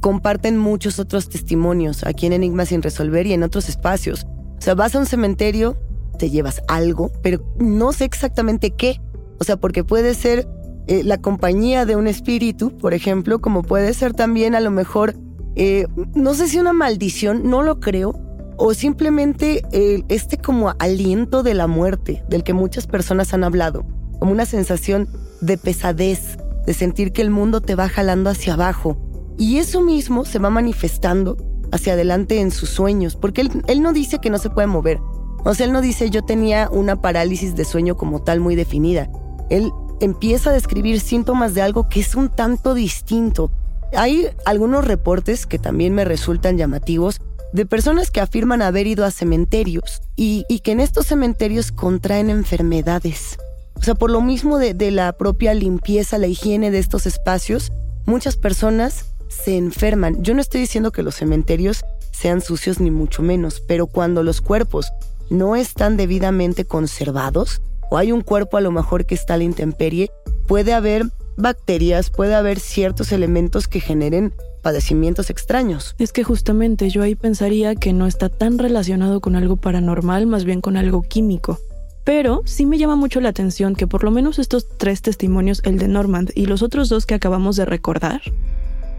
comparten 0.00 0.58
muchos 0.58 0.98
otros 0.98 1.30
testimonios 1.30 2.04
aquí 2.04 2.26
en 2.26 2.34
Enigma 2.34 2.66
sin 2.66 2.82
resolver 2.82 3.26
y 3.26 3.32
en 3.32 3.42
otros 3.42 3.70
espacios. 3.70 4.26
Sea, 4.64 4.74
vas 4.74 4.94
a 4.94 4.98
un 4.98 5.04
cementerio, 5.04 5.76
te 6.18 6.30
llevas 6.30 6.62
algo, 6.68 7.12
pero 7.20 7.44
no 7.58 7.92
sé 7.92 8.06
exactamente 8.06 8.70
qué. 8.70 8.98
O 9.38 9.44
sea, 9.44 9.58
porque 9.58 9.84
puede 9.84 10.14
ser 10.14 10.48
eh, 10.86 11.02
la 11.04 11.18
compañía 11.18 11.84
de 11.84 11.96
un 11.96 12.06
espíritu, 12.06 12.74
por 12.78 12.94
ejemplo, 12.94 13.42
como 13.42 13.62
puede 13.62 13.92
ser 13.92 14.14
también 14.14 14.54
a 14.54 14.60
lo 14.60 14.70
mejor, 14.70 15.16
eh, 15.54 15.86
no 16.14 16.32
sé 16.32 16.48
si 16.48 16.58
una 16.58 16.72
maldición, 16.72 17.50
no 17.50 17.60
lo 17.60 17.78
creo, 17.78 18.18
o 18.56 18.72
simplemente 18.72 19.64
este 20.08 20.38
como 20.38 20.72
aliento 20.78 21.42
de 21.42 21.52
la 21.52 21.66
muerte, 21.66 22.24
del 22.30 22.42
que 22.42 22.54
muchas 22.54 22.86
personas 22.86 23.34
han 23.34 23.44
hablado, 23.44 23.84
como 24.18 24.32
una 24.32 24.46
sensación 24.46 25.10
de 25.42 25.58
pesadez, 25.58 26.38
de 26.64 26.72
sentir 26.72 27.12
que 27.12 27.20
el 27.20 27.28
mundo 27.28 27.60
te 27.60 27.74
va 27.74 27.90
jalando 27.90 28.30
hacia 28.30 28.54
abajo. 28.54 28.96
Y 29.36 29.58
eso 29.58 29.82
mismo 29.82 30.24
se 30.24 30.38
va 30.38 30.48
manifestando 30.48 31.36
hacia 31.74 31.94
adelante 31.94 32.40
en 32.40 32.52
sus 32.52 32.70
sueños, 32.70 33.16
porque 33.16 33.50
él, 33.66 33.82
no 33.82 33.92
dice 33.92 34.20
que 34.20 34.30
no 34.30 34.38
se 34.38 34.48
puede 34.48 34.68
mover. 34.68 35.00
O 35.44 35.54
sea, 35.54 35.66
él 35.66 35.72
no 35.72 35.80
dice 35.80 36.08
yo 36.08 36.22
tenía 36.22 36.68
una 36.70 37.02
parálisis 37.02 37.56
de 37.56 37.64
sueño 37.64 37.96
como 37.96 38.22
tal 38.22 38.38
muy 38.38 38.54
definida. 38.54 39.10
Él 39.50 39.72
empieza 40.00 40.50
a 40.50 40.52
describir 40.52 41.00
síntomas 41.00 41.52
de 41.52 41.62
algo 41.62 41.88
que 41.88 41.98
es 41.98 42.14
un 42.14 42.28
tanto 42.28 42.74
distinto. 42.74 43.50
Hay 43.92 44.28
algunos 44.44 44.84
reportes 44.84 45.46
que 45.46 45.58
también 45.58 45.94
me 45.94 46.04
resultan 46.04 46.56
llamativos 46.56 47.20
de 47.52 47.66
personas 47.66 48.12
que 48.12 48.20
afirman 48.20 48.62
haber 48.62 48.86
ido 48.86 49.04
a 49.04 49.10
cementerios 49.10 50.00
y, 50.14 50.44
que 50.60 50.72
en 50.72 50.80
estos 50.80 51.06
cementerios 51.08 51.72
contraen 51.72 52.30
enfermedades. 52.30 53.36
O 53.74 53.82
sea, 53.82 53.96
por 53.96 54.12
lo 54.12 54.20
mismo 54.20 54.58
de 54.58 54.90
la 54.92 55.12
propia 55.14 55.54
limpieza, 55.54 56.18
la 56.18 56.28
higiene 56.28 56.70
de 56.70 56.78
estos 56.78 57.06
espacios, 57.06 57.72
muchas 58.06 58.36
personas 58.36 59.13
se 59.34 59.56
enferman. 59.56 60.22
Yo 60.22 60.34
no 60.34 60.40
estoy 60.40 60.60
diciendo 60.60 60.92
que 60.92 61.02
los 61.02 61.16
cementerios 61.16 61.84
sean 62.12 62.40
sucios 62.40 62.80
ni 62.80 62.90
mucho 62.90 63.22
menos, 63.22 63.60
pero 63.60 63.86
cuando 63.86 64.22
los 64.22 64.40
cuerpos 64.40 64.92
no 65.30 65.56
están 65.56 65.96
debidamente 65.96 66.64
conservados, 66.64 67.60
o 67.90 67.98
hay 67.98 68.12
un 68.12 68.22
cuerpo 68.22 68.56
a 68.56 68.60
lo 68.60 68.70
mejor 68.70 69.04
que 69.04 69.14
está 69.14 69.34
a 69.34 69.36
la 69.36 69.44
intemperie, 69.44 70.10
puede 70.46 70.72
haber 70.72 71.06
bacterias, 71.36 72.10
puede 72.10 72.34
haber 72.34 72.60
ciertos 72.60 73.12
elementos 73.12 73.68
que 73.68 73.80
generen 73.80 74.32
padecimientos 74.62 75.30
extraños. 75.30 75.94
Es 75.98 76.12
que 76.12 76.24
justamente 76.24 76.88
yo 76.88 77.02
ahí 77.02 77.14
pensaría 77.14 77.74
que 77.74 77.92
no 77.92 78.06
está 78.06 78.28
tan 78.28 78.58
relacionado 78.58 79.20
con 79.20 79.36
algo 79.36 79.56
paranormal, 79.56 80.26
más 80.26 80.44
bien 80.44 80.60
con 80.60 80.76
algo 80.76 81.02
químico. 81.02 81.58
Pero 82.04 82.42
sí 82.44 82.66
me 82.66 82.78
llama 82.78 82.96
mucho 82.96 83.20
la 83.20 83.30
atención 83.30 83.74
que 83.74 83.86
por 83.86 84.04
lo 84.04 84.10
menos 84.10 84.38
estos 84.38 84.68
tres 84.76 85.02
testimonios, 85.02 85.60
el 85.64 85.78
de 85.78 85.88
Normand 85.88 86.32
y 86.34 86.46
los 86.46 86.62
otros 86.62 86.88
dos 86.88 87.06
que 87.06 87.14
acabamos 87.14 87.56
de 87.56 87.64
recordar, 87.64 88.20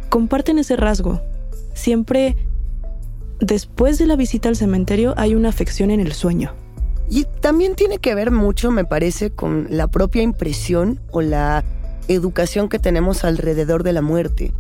comparten 0.10 0.60
ese 0.60 0.76
rasgo. 0.76 1.22
Siempre 1.74 2.36
después 3.40 3.98
de 3.98 4.08
la 4.08 4.16
visita 4.16 4.50
al 4.50 4.56
cementerio 4.56 5.14
hay 5.18 5.36
una 5.36 5.50
afección 5.50 5.92
en 5.92 6.00
el 6.00 6.14
sueño. 6.14 6.54
Y 7.10 7.26
también 7.42 7.76
tiene 7.76 8.00
que 8.00 8.16
ver 8.16 8.32
mucho, 8.32 8.72
me 8.72 8.86
parece, 8.86 9.30
con 9.30 9.68
la 9.70 9.88
propia 9.88 10.24
impresión 10.24 11.00
o 11.12 11.22
la 11.22 11.64
educación 12.08 12.70
que 12.70 12.80
tenemos 12.80 13.24
alrededor 13.24 13.84
de 13.84 13.94
la 13.94 14.02
muerte 14.02 14.54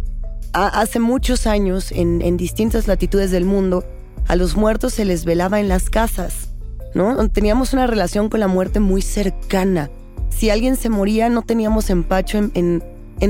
hace 0.55 0.99
muchos 0.99 1.47
años, 1.47 1.91
en, 1.91 2.37
distintas 2.37 2.87
latitudes 2.87 3.31
del 3.31 3.45
mundo, 3.45 3.83
a 4.27 4.35
los 4.35 4.55
muertos 4.55 4.93
se 4.93 5.05
les 5.05 5.25
velaba 5.25 5.59
en 5.59 5.67
las 5.67 5.89
casas, 5.89 6.49
¿no? 6.93 7.29
Teníamos 7.29 7.73
una 7.73 7.87
relación 7.87 8.29
con 8.29 8.39
la 8.39 8.47
muerte 8.47 8.79
muy 8.79 9.01
cercana. 9.01 9.89
Si 10.29 10.49
alguien 10.49 10.77
se 10.77 10.89
moría, 10.89 11.29
no 11.29 11.41
teníamos 11.41 11.89
empacho 11.89 12.37
en 12.53 12.83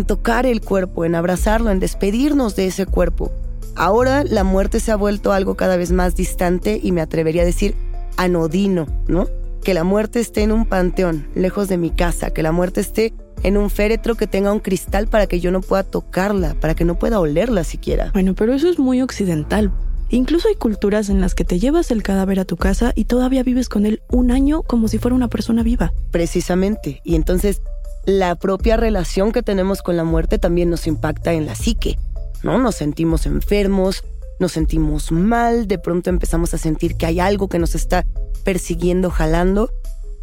tocar 0.06 0.46
el 0.46 0.62
cuerpo, 0.62 1.06
en 1.06 1.16
abrazarlo, 1.16 1.72
en 1.72 1.80
despedirnos 1.80 2.56
de 2.56 2.68
ese 2.68 2.86
cuerpo. 2.86 3.32
Ahora 3.76 4.24
la 4.24 4.44
muerte 4.44 4.80
se 4.80 4.92
ha 4.92 4.96
vuelto 4.96 5.34
algo 5.34 5.56
cada 5.56 5.78
vez 5.78 5.92
más 5.92 6.16
distante 6.16 6.80
y 6.82 6.92
me 6.92 7.02
atrevería 7.02 7.42
a 7.42 7.46
decir 7.46 7.76
anodino, 8.18 8.88
¿no? 9.08 9.28
Que 9.64 9.74
la 9.74 9.84
muerte 9.84 10.20
esté 10.20 10.44
en 10.44 10.52
un 10.52 10.66
panteón, 10.66 11.28
lejos 11.36 11.68
de 11.68 11.78
mi 11.78 11.90
casa, 11.90 12.30
que 12.32 12.44
la 12.44 12.52
muerte 12.52 12.82
esté 12.82 13.14
en 13.44 13.58
un 13.58 13.70
féretro 13.70 14.16
que 14.16 14.28
tenga 14.28 14.52
un 14.52 14.60
cristal 14.60 15.08
para 15.08 15.28
que 15.28 15.40
yo 15.40 15.52
no 15.52 15.62
pueda 15.62 15.84
tocarla, 15.84 16.56
para 16.56 16.74
que 16.76 16.86
no 16.86 16.98
pueda 16.98 17.20
olerla 17.20 17.64
siquiera. 17.64 18.12
Bueno, 18.14 18.34
pero 18.34 18.54
eso 18.54 18.70
es 18.70 18.80
muy 18.80 19.02
occidental. 19.02 19.72
Incluso 20.10 20.48
hay 20.48 20.56
culturas 20.56 21.10
en 21.10 21.20
las 21.20 21.34
que 21.34 21.44
te 21.44 21.60
llevas 21.60 21.92
el 21.92 22.04
cadáver 22.04 22.40
a 22.40 22.46
tu 22.46 22.58
casa 22.58 22.94
y 22.96 23.06
todavía 23.06 23.44
vives 23.44 23.70
con 23.70 23.86
él 23.86 24.02
un 24.10 24.32
año 24.32 24.62
como 24.62 24.88
si 24.88 25.00
fuera 25.00 25.16
una 25.16 25.30
persona 25.30 25.64
viva. 25.64 25.94
Precisamente. 26.12 27.02
Y 27.04 27.16
entonces 27.16 27.62
la 28.06 28.36
propia 28.36 28.78
relación 28.78 29.32
que 29.32 29.44
tenemos 29.44 29.82
con 29.82 29.98
la 29.98 30.04
muerte 30.04 30.40
también 30.40 30.70
nos 30.70 30.88
impacta 30.88 31.34
en 31.34 31.46
la 31.46 31.56
psique, 31.56 31.98
¿no? 32.44 32.58
Nos 32.58 32.76
sentimos 32.76 33.26
enfermos, 33.26 34.04
nos 34.40 34.52
sentimos 34.52 35.12
mal, 35.12 35.68
de 35.68 35.80
pronto 35.80 36.10
empezamos 36.10 36.54
a 36.54 36.58
sentir 36.58 36.96
que 36.96 37.06
hay 37.06 37.20
algo 37.20 37.48
que 37.48 37.60
nos 37.60 37.76
está 37.76 38.06
persiguiendo, 38.44 39.10
jalando. 39.10 39.72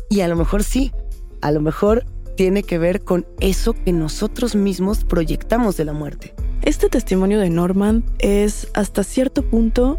Y 0.08 0.20
a 0.20 0.28
lo 0.28 0.36
mejor 0.36 0.62
sí, 0.62 0.92
a 1.40 1.50
lo 1.50 1.60
mejor 1.60 2.04
tiene 2.36 2.62
que 2.62 2.78
ver 2.78 3.02
con 3.02 3.26
eso 3.40 3.74
que 3.74 3.92
nosotros 3.92 4.54
mismos 4.54 5.04
proyectamos 5.04 5.76
de 5.76 5.84
la 5.84 5.92
muerte. 5.92 6.34
Este 6.62 6.88
testimonio 6.88 7.40
de 7.40 7.50
Norman 7.50 8.04
es 8.18 8.68
hasta 8.74 9.02
cierto 9.02 9.42
punto, 9.42 9.98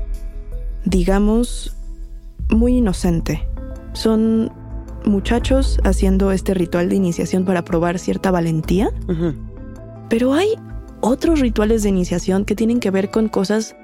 digamos, 0.85 1.75
muy 2.49 2.77
inocente. 2.77 3.47
Son 3.93 4.51
muchachos 5.05 5.79
haciendo 5.83 6.31
este 6.31 6.53
ritual 6.53 6.89
de 6.89 6.95
iniciación 6.95 7.45
para 7.45 7.63
probar 7.63 7.99
cierta 7.99 8.31
valentía, 8.31 8.91
pero 10.09 10.33
hay 10.33 10.49
otros 11.01 11.39
rituales 11.39 11.83
de 11.83 11.89
iniciación 11.89 12.45
que 12.45 12.55
tienen 12.55 12.79
que 12.79 12.91
ver 12.91 13.11
con 13.11 13.27
cosas 13.27 13.75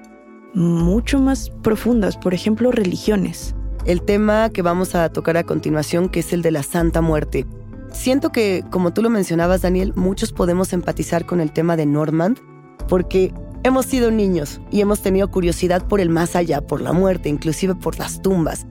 mucho 0.53 1.19
más 1.19 1.49
profundas, 1.61 2.17
por 2.17 2.33
ejemplo, 2.33 2.71
religiones. 2.71 3.55
El 3.85 4.01
tema 4.01 4.49
que 4.49 4.61
vamos 4.61 4.95
a 4.95 5.09
tocar 5.09 5.37
a 5.37 5.43
continuación, 5.43 6.09
que 6.09 6.19
es 6.19 6.33
el 6.33 6.41
de 6.41 6.51
la 6.51 6.63
Santa 6.63 7.01
Muerte. 7.01 7.45
Siento 7.91 8.31
que, 8.31 8.63
como 8.69 8.93
tú 8.93 9.01
lo 9.01 9.09
mencionabas, 9.09 9.61
Daniel, 9.61 9.93
muchos 9.95 10.31
podemos 10.31 10.73
empatizar 10.73 11.25
con 11.25 11.39
el 11.39 11.51
tema 11.51 11.75
de 11.75 11.85
Normand, 11.85 12.39
porque 12.87 13.33
hemos 13.63 13.85
sido 13.85 14.11
niños 14.11 14.61
y 14.71 14.81
hemos 14.81 15.01
tenido 15.01 15.29
curiosidad 15.29 15.87
por 15.87 15.99
el 15.99 16.09
más 16.09 16.35
allá, 16.35 16.61
por 16.61 16.81
la 16.81 16.93
muerte, 16.93 17.29
inclusive 17.29 17.75
por 17.75 17.97
las 17.97 18.21
tumbas. 18.21 18.65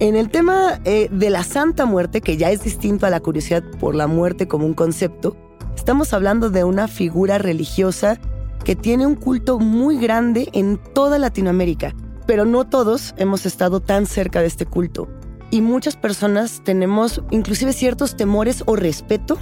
En 0.00 0.16
el 0.16 0.30
tema 0.30 0.80
eh, 0.86 1.10
de 1.12 1.28
la 1.28 1.44
Santa 1.44 1.84
Muerte, 1.84 2.22
que 2.22 2.38
ya 2.38 2.50
es 2.50 2.64
distinto 2.64 3.04
a 3.04 3.10
la 3.10 3.20
curiosidad 3.20 3.62
por 3.78 3.94
la 3.94 4.06
muerte 4.06 4.48
como 4.48 4.64
un 4.64 4.72
concepto, 4.72 5.36
estamos 5.76 6.14
hablando 6.14 6.48
de 6.48 6.64
una 6.64 6.88
figura 6.88 7.36
religiosa 7.36 8.18
que 8.64 8.74
tiene 8.74 9.06
un 9.06 9.14
culto 9.14 9.58
muy 9.58 9.98
grande 9.98 10.48
en 10.54 10.78
toda 10.94 11.18
Latinoamérica, 11.18 11.94
pero 12.26 12.46
no 12.46 12.66
todos 12.66 13.14
hemos 13.18 13.44
estado 13.44 13.80
tan 13.80 14.06
cerca 14.06 14.40
de 14.40 14.46
este 14.46 14.64
culto 14.64 15.06
y 15.50 15.60
muchas 15.60 15.96
personas 15.96 16.62
tenemos 16.64 17.22
inclusive 17.30 17.74
ciertos 17.74 18.16
temores 18.16 18.62
o 18.64 18.76
respeto 18.76 19.36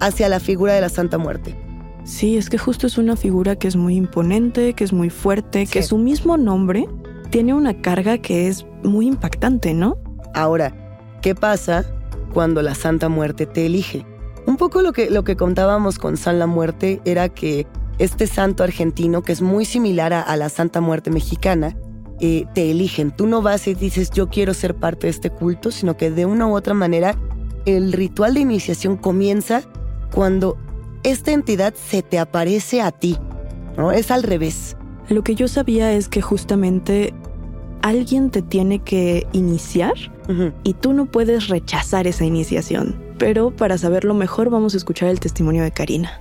hacia 0.00 0.28
la 0.28 0.40
figura 0.40 0.72
de 0.72 0.80
la 0.80 0.88
Santa 0.88 1.16
Muerte. 1.16 1.56
Sí, 2.02 2.36
es 2.36 2.50
que 2.50 2.58
justo 2.58 2.88
es 2.88 2.98
una 2.98 3.14
figura 3.14 3.54
que 3.54 3.68
es 3.68 3.76
muy 3.76 3.94
imponente, 3.94 4.74
que 4.74 4.82
es 4.82 4.92
muy 4.92 5.10
fuerte, 5.10 5.66
que 5.66 5.84
su 5.84 5.96
mismo 5.96 6.36
nombre 6.36 6.88
tiene 7.32 7.54
una 7.54 7.80
carga 7.80 8.18
que 8.18 8.46
es 8.46 8.66
muy 8.84 9.06
impactante, 9.06 9.72
¿no? 9.72 9.96
Ahora, 10.34 10.74
¿qué 11.22 11.34
pasa 11.34 11.86
cuando 12.34 12.60
la 12.60 12.74
Santa 12.74 13.08
Muerte 13.08 13.46
te 13.46 13.64
elige? 13.64 14.04
Un 14.46 14.58
poco 14.58 14.82
lo 14.82 14.92
que, 14.92 15.08
lo 15.08 15.24
que 15.24 15.34
contábamos 15.34 15.98
con 15.98 16.18
San 16.18 16.38
la 16.38 16.46
Muerte 16.46 17.00
era 17.06 17.30
que 17.30 17.66
este 17.98 18.26
santo 18.26 18.62
argentino, 18.62 19.22
que 19.22 19.32
es 19.32 19.40
muy 19.40 19.64
similar 19.64 20.12
a 20.12 20.36
la 20.36 20.50
Santa 20.50 20.82
Muerte 20.82 21.10
mexicana, 21.10 21.74
eh, 22.20 22.44
te 22.54 22.70
eligen. 22.70 23.10
Tú 23.10 23.26
no 23.26 23.40
vas 23.40 23.66
y 23.66 23.72
dices 23.74 24.10
yo 24.10 24.28
quiero 24.28 24.52
ser 24.52 24.74
parte 24.74 25.06
de 25.06 25.12
este 25.12 25.30
culto, 25.30 25.70
sino 25.70 25.96
que 25.96 26.10
de 26.10 26.26
una 26.26 26.46
u 26.46 26.54
otra 26.54 26.74
manera 26.74 27.16
el 27.64 27.94
ritual 27.94 28.34
de 28.34 28.40
iniciación 28.40 28.98
comienza 28.98 29.62
cuando 30.14 30.58
esta 31.02 31.32
entidad 31.32 31.72
se 31.74 32.02
te 32.02 32.18
aparece 32.18 32.82
a 32.82 32.90
ti. 32.90 33.16
¿no? 33.78 33.90
Es 33.90 34.10
al 34.10 34.22
revés. 34.22 34.76
Lo 35.08 35.24
que 35.24 35.34
yo 35.34 35.48
sabía 35.48 35.92
es 35.92 36.08
que 36.08 36.20
justamente 36.20 37.14
alguien 37.82 38.30
te 38.30 38.42
tiene 38.42 38.78
que 38.78 39.26
iniciar 39.32 39.94
y 40.62 40.74
tú 40.74 40.92
no 40.92 41.06
puedes 41.06 41.48
rechazar 41.48 42.06
esa 42.06 42.24
iniciación. 42.24 42.96
Pero 43.18 43.50
para 43.50 43.76
saberlo 43.76 44.14
mejor 44.14 44.50
vamos 44.50 44.74
a 44.74 44.76
escuchar 44.78 45.08
el 45.08 45.20
testimonio 45.20 45.62
de 45.62 45.72
Karina. 45.72 46.20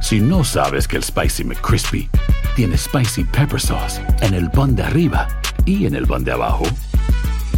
Si 0.00 0.20
no 0.20 0.44
sabes 0.44 0.86
que 0.86 0.96
el 0.96 1.02
Spicy 1.02 1.44
McCrispy 1.44 2.08
tiene 2.54 2.76
Spicy 2.76 3.24
Pepper 3.24 3.60
Sauce 3.60 4.00
en 4.20 4.34
el 4.34 4.50
pan 4.50 4.76
de 4.76 4.82
arriba 4.82 5.26
y 5.64 5.86
en 5.86 5.94
el 5.94 6.06
pan 6.06 6.22
de 6.24 6.32
abajo, 6.32 6.64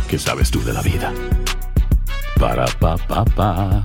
¿qué 0.08 0.18
sabes 0.18 0.50
tú 0.50 0.62
de 0.62 0.72
la 0.72 0.80
vida? 0.82 1.12
Para, 2.38 2.66
pa, 2.78 2.96
pa, 2.96 3.24
pa. 3.24 3.84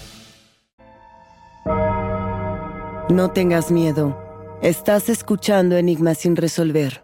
No 3.11 3.29
tengas 3.29 3.71
miedo. 3.71 4.17
Estás 4.61 5.09
escuchando 5.09 5.75
Enigmas 5.75 6.19
sin 6.19 6.37
resolver. 6.37 7.03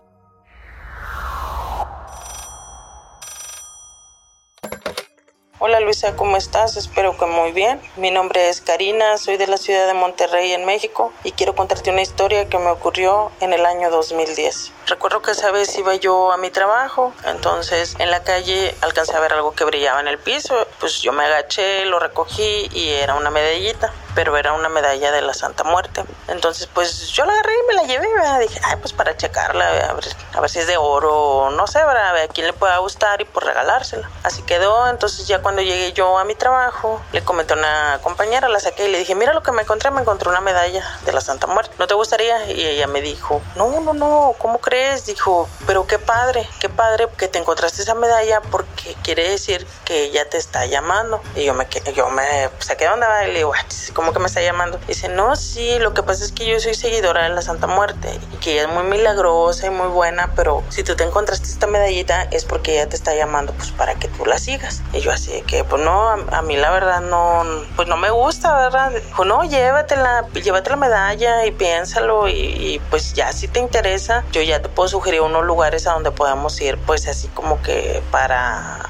Hola 5.60 5.82
Luisa, 5.82 6.16
¿cómo 6.16 6.38
estás? 6.38 6.78
Espero 6.78 7.18
que 7.18 7.26
muy 7.26 7.52
bien. 7.52 7.82
Mi 7.98 8.10
nombre 8.10 8.48
es 8.48 8.62
Karina, 8.62 9.18
soy 9.18 9.36
de 9.36 9.48
la 9.48 9.58
ciudad 9.58 9.86
de 9.86 9.96
Monterrey, 9.96 10.54
en 10.54 10.66
México, 10.66 11.12
y 11.26 11.34
quiero 11.34 11.56
contarte 11.56 11.92
una 11.92 12.04
historia 12.04 12.48
que 12.48 12.58
me 12.58 12.70
ocurrió 12.70 13.34
en 13.42 13.52
el 13.52 13.66
año 13.66 13.90
2010. 13.90 14.72
Recuerdo 14.88 15.22
que 15.22 15.32
esa 15.32 15.52
vez 15.52 15.78
iba 15.78 15.96
yo 15.96 16.32
a 16.32 16.38
mi 16.38 16.50
trabajo, 16.50 17.14
entonces 17.26 17.98
en 18.00 18.10
la 18.10 18.24
calle 18.24 18.74
alcancé 18.80 19.18
a 19.18 19.20
ver 19.20 19.34
algo 19.34 19.52
que 19.52 19.66
brillaba 19.66 20.00
en 20.00 20.08
el 20.08 20.18
piso, 20.18 20.66
pues 20.80 21.02
yo 21.02 21.12
me 21.12 21.26
agaché, 21.26 21.84
lo 21.84 22.00
recogí 22.00 22.70
y 22.72 22.92
era 22.92 23.16
una 23.16 23.30
medallita, 23.30 23.92
pero 24.16 24.38
era 24.38 24.54
una 24.54 24.70
medalla 24.70 25.12
de 25.12 25.22
la 25.22 25.34
Santa 25.34 25.66
Muerte. 25.66 26.06
Entonces 26.30 26.70
pues 26.74 27.10
yo 27.10 27.26
la 27.26 27.34
agarré 27.34 27.52
y 27.54 27.68
me 27.68 27.74
la 27.74 27.84
llevé, 27.84 28.08
¿verdad? 28.14 28.40
dije, 28.40 28.62
ay 28.64 28.78
pues 28.78 28.94
para 28.94 29.18
checarla, 29.18 29.90
a 29.90 29.94
ver, 29.94 30.06
a 30.34 30.40
ver 30.40 30.50
si 30.50 30.60
es 30.60 30.68
de 30.68 30.78
oro 30.78 31.50
no 31.52 31.68
sé, 31.68 31.80
¿verdad? 31.80 32.08
a 32.08 32.14
ver 32.14 32.30
a 32.30 32.34
quién 32.34 32.48
le 32.48 32.54
pueda 32.54 32.78
gustar 32.78 33.20
y 33.20 33.26
por 33.26 33.44
regalársela. 33.44 34.10
Así 34.24 34.42
quedó, 34.44 34.88
entonces 34.88 35.28
ya 35.28 35.42
cuando 35.42 35.62
llegué 35.62 35.92
yo 35.92 36.18
a 36.18 36.24
mi 36.24 36.36
trabajo, 36.36 37.02
le 37.12 37.22
comenté 37.26 37.56
a 37.56 37.58
una 37.58 38.00
compañera, 38.02 38.48
la 38.48 38.62
saqué 38.62 38.88
y 38.88 38.92
le 38.94 39.00
dije, 39.00 39.16
mira 39.16 39.34
lo 39.34 39.44
que 39.44 39.52
me 39.52 39.64
encontré, 39.64 39.92
me 39.92 40.00
encontré 40.00 40.30
una 40.30 40.40
medalla 40.40 40.98
de 41.06 41.12
la 41.12 41.20
Santa 41.20 41.48
Muerte, 41.48 41.76
¿no 41.78 41.88
te 41.88 41.94
gustaría? 41.94 42.50
Y 42.50 42.66
ella 42.66 42.88
me 42.88 43.02
dijo, 43.02 43.42
no, 43.58 43.82
no, 43.82 43.94
no, 43.94 44.34
¿cómo 44.38 44.60
crees? 44.60 44.77
Dijo, 45.06 45.50
pero 45.66 45.88
qué 45.88 46.00
padre, 46.00 46.48
qué 46.60 46.70
padre 46.70 47.08
que 47.18 47.28
te 47.28 47.40
encontraste 47.40 47.82
esa 47.82 47.96
medalla 47.96 48.42
porque 48.42 48.96
quiere 49.04 49.30
decir 49.30 49.66
que 49.86 50.04
ella 50.04 50.30
te 50.30 50.38
está 50.38 50.66
llamando. 50.66 51.22
Y 51.36 51.46
yo 51.46 51.54
me, 51.54 51.68
yo 51.96 52.10
me 52.10 52.50
saqué 52.60 52.88
onda 52.88 53.26
y 53.26 53.32
le 53.32 53.38
digo, 53.40 53.54
¿cómo 53.94 54.14
que 54.14 54.20
me 54.20 54.28
está 54.28 54.42
llamando? 54.42 54.80
dice, 54.88 55.10
no, 55.10 55.36
sí, 55.36 55.80
lo 55.80 55.94
que 55.94 56.04
pasa 56.04 56.24
es 56.24 56.32
que 56.32 56.46
yo 56.46 56.60
soy 56.60 56.76
seguidora 56.76 57.24
de 57.24 57.30
la 57.30 57.42
Santa 57.42 57.68
Muerte 57.68 58.20
y 58.34 58.38
que 58.38 58.54
ella 58.54 58.64
es 58.64 58.70
muy 58.70 58.84
milagrosa 58.84 59.68
y 59.68 59.70
muy 59.70 59.88
buena, 59.88 60.32
pero 60.36 60.64
si 60.70 60.84
tú 60.84 60.96
te 60.96 61.04
encontraste 61.04 61.48
esta 61.48 61.68
medallita 61.68 62.24
es 62.32 62.46
porque 62.46 62.74
ella 62.74 62.90
te 62.90 62.96
está 62.96 63.16
llamando 63.16 63.54
pues 63.54 63.72
para 63.72 63.96
que 63.96 64.08
tú 64.08 64.26
la 64.26 64.38
sigas. 64.38 64.82
Y 64.94 65.00
yo 65.00 65.12
así 65.12 65.32
de 65.32 65.42
que, 65.42 65.64
pues 65.64 65.82
no, 65.82 66.10
a, 66.10 66.42
mí 66.42 66.56
la 66.56 66.72
verdad 66.72 67.02
no, 67.02 67.44
pues 67.76 67.88
no 67.88 67.98
me 67.98 68.10
gusta, 68.10 68.56
¿verdad? 68.56 68.92
Dijo, 68.92 69.26
no, 69.26 69.44
llévatela, 69.44 70.28
llévate 70.34 70.70
la 70.70 70.76
medalla 70.76 71.46
y 71.46 71.52
piénsalo 71.52 72.28
y, 72.28 72.34
y 72.34 72.80
pues 72.90 73.14
ya 73.14 73.32
si 73.34 73.48
te 73.48 73.60
interesa, 73.60 74.24
yo 74.32 74.42
ya 74.42 74.62
te 74.62 74.67
puedo 74.68 74.90
sugerir 74.90 75.22
unos 75.22 75.46
lugares 75.46 75.88
a 75.88 75.94
donde 75.94 76.12
podamos 76.12 76.60
ir, 76.62 76.78
pues 76.78 77.08
así 77.08 77.28
como 77.30 77.62
que 77.62 78.02
para 78.12 78.90